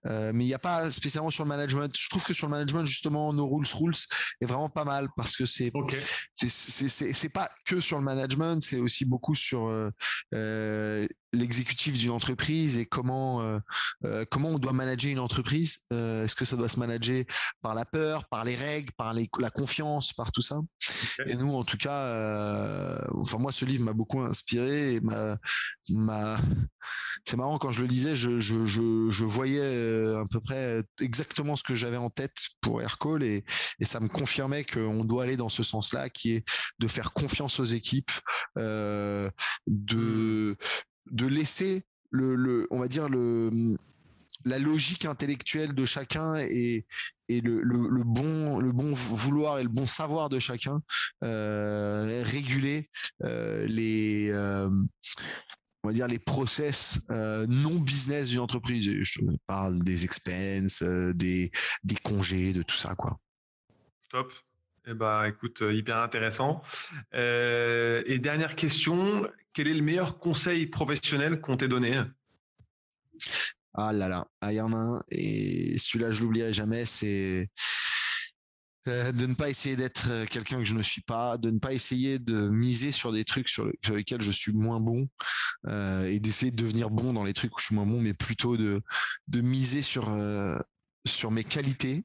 [0.07, 1.93] Euh, mais il n'y a pas spécialement sur le management.
[1.97, 3.95] Je trouve que sur le management, justement, No Rules Rules
[4.41, 6.01] est vraiment pas mal parce que c'est okay.
[6.35, 9.91] c'est pas que sur le management, c'est aussi beaucoup sur euh,
[10.35, 13.59] euh, l'exécutif d'une entreprise et comment euh,
[14.05, 15.79] euh, comment on doit manager une entreprise.
[15.93, 17.25] Euh, est-ce que ça doit se manager
[17.63, 20.59] par la peur, par les règles, par les, la confiance, par tout ça?
[21.27, 25.39] Et nous, en tout cas, enfin moi, ce livre m'a beaucoup inspiré et m'a
[27.27, 31.55] c'est marrant quand je le lisais, je, je, je, je voyais à peu près exactement
[31.55, 33.45] ce que j'avais en tête pour Aircall et,
[33.79, 36.45] et ça me confirmait qu'on doit aller dans ce sens-là, qui est
[36.79, 38.11] de faire confiance aux équipes,
[38.57, 39.31] de
[41.11, 43.51] de laisser le, on va dire le
[44.47, 46.87] la logique intellectuelle de chacun et,
[47.29, 50.81] et le, le, bon le bon vouloir et le bon savoir de chacun
[51.23, 52.89] euh, réguler
[53.23, 54.71] euh, les euh,
[55.83, 58.89] on va dire les process non business d'une entreprise.
[59.03, 61.51] Je parle des expenses des
[61.85, 63.19] des congés de tout ça quoi.
[64.11, 64.33] Top
[64.87, 66.63] eh ben, écoute, hyper intéressant.
[67.13, 72.03] et dernière question, quel est le meilleur conseil professionnel qu'on t'ait donné?
[73.75, 77.49] Ah là là, il y en a un, et celui-là, je l'oublierai jamais, c'est
[78.89, 81.59] euh, de ne pas essayer d'être euh, quelqu'un que je ne suis pas, de ne
[81.59, 85.07] pas essayer de miser sur des trucs sur, lesquels je suis moins bon
[85.67, 88.15] euh, et d'essayer de devenir bon dans les trucs où je suis moins bon, mais
[88.15, 88.81] plutôt de,
[89.29, 90.11] de miser sur,
[91.07, 92.05] sur mes qualités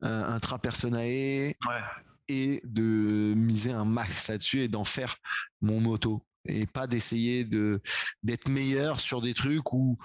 [0.00, 1.80] intrapersonnelles ouais.
[2.28, 5.16] Et de miser un max là-dessus et d'en faire
[5.60, 7.80] mon moto et pas d'essayer de
[8.22, 9.96] d'être meilleur sur des trucs où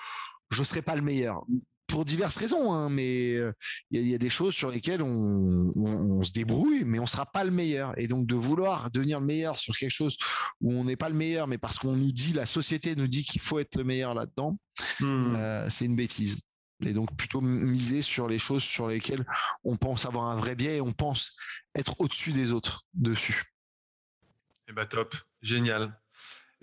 [0.49, 1.43] je serai pas le meilleur.
[1.87, 3.35] pour diverses raisons, hein, mais
[3.91, 7.51] il y, a des choses sur lesquelles on, se débrouille, mais on sera pas le
[7.51, 7.93] meilleur.
[7.99, 10.17] Et donc de vouloir devenir le meilleur sur quelque chose
[10.61, 13.23] où on n'est pas le meilleur, mais parce qu'on nous dit, la société nous dit
[13.23, 14.57] qu'il faut être le meilleur là-dedans,
[15.01, 15.35] hmm.
[15.69, 16.39] c'est une bêtise.
[16.81, 19.25] Et donc plutôt miser sur les choses sur lesquelles
[19.63, 21.37] on pense avoir un vrai biais et on pense
[21.75, 23.43] être au-dessus des autres dessus.
[24.67, 25.97] Eh ben top, génial.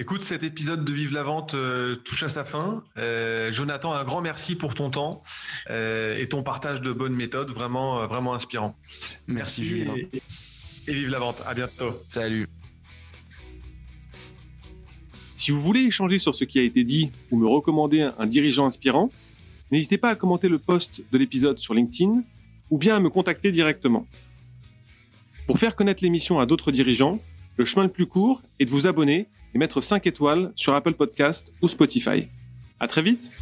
[0.00, 2.84] Écoute, cet épisode de Vive la Vente euh, touche à sa fin.
[2.96, 5.22] Euh, Jonathan, un grand merci pour ton temps
[5.70, 8.76] euh, et ton partage de bonnes méthodes, vraiment, vraiment inspirant.
[9.26, 9.96] Merci, Julien.
[9.96, 10.22] Et,
[10.86, 11.42] et, vive la vente.
[11.46, 11.90] À bientôt.
[12.08, 12.46] Salut.
[15.34, 18.66] Si vous voulez échanger sur ce qui a été dit ou me recommander un dirigeant
[18.66, 19.10] inspirant,
[19.70, 22.22] n'hésitez pas à commenter le post de l'épisode sur LinkedIn
[22.70, 24.06] ou bien à me contacter directement.
[25.46, 27.18] Pour faire connaître l'émission à d'autres dirigeants,
[27.56, 30.94] le chemin le plus court est de vous abonner et mettre 5 étoiles sur Apple
[30.94, 32.28] Podcast ou Spotify.
[32.80, 33.32] À très vite!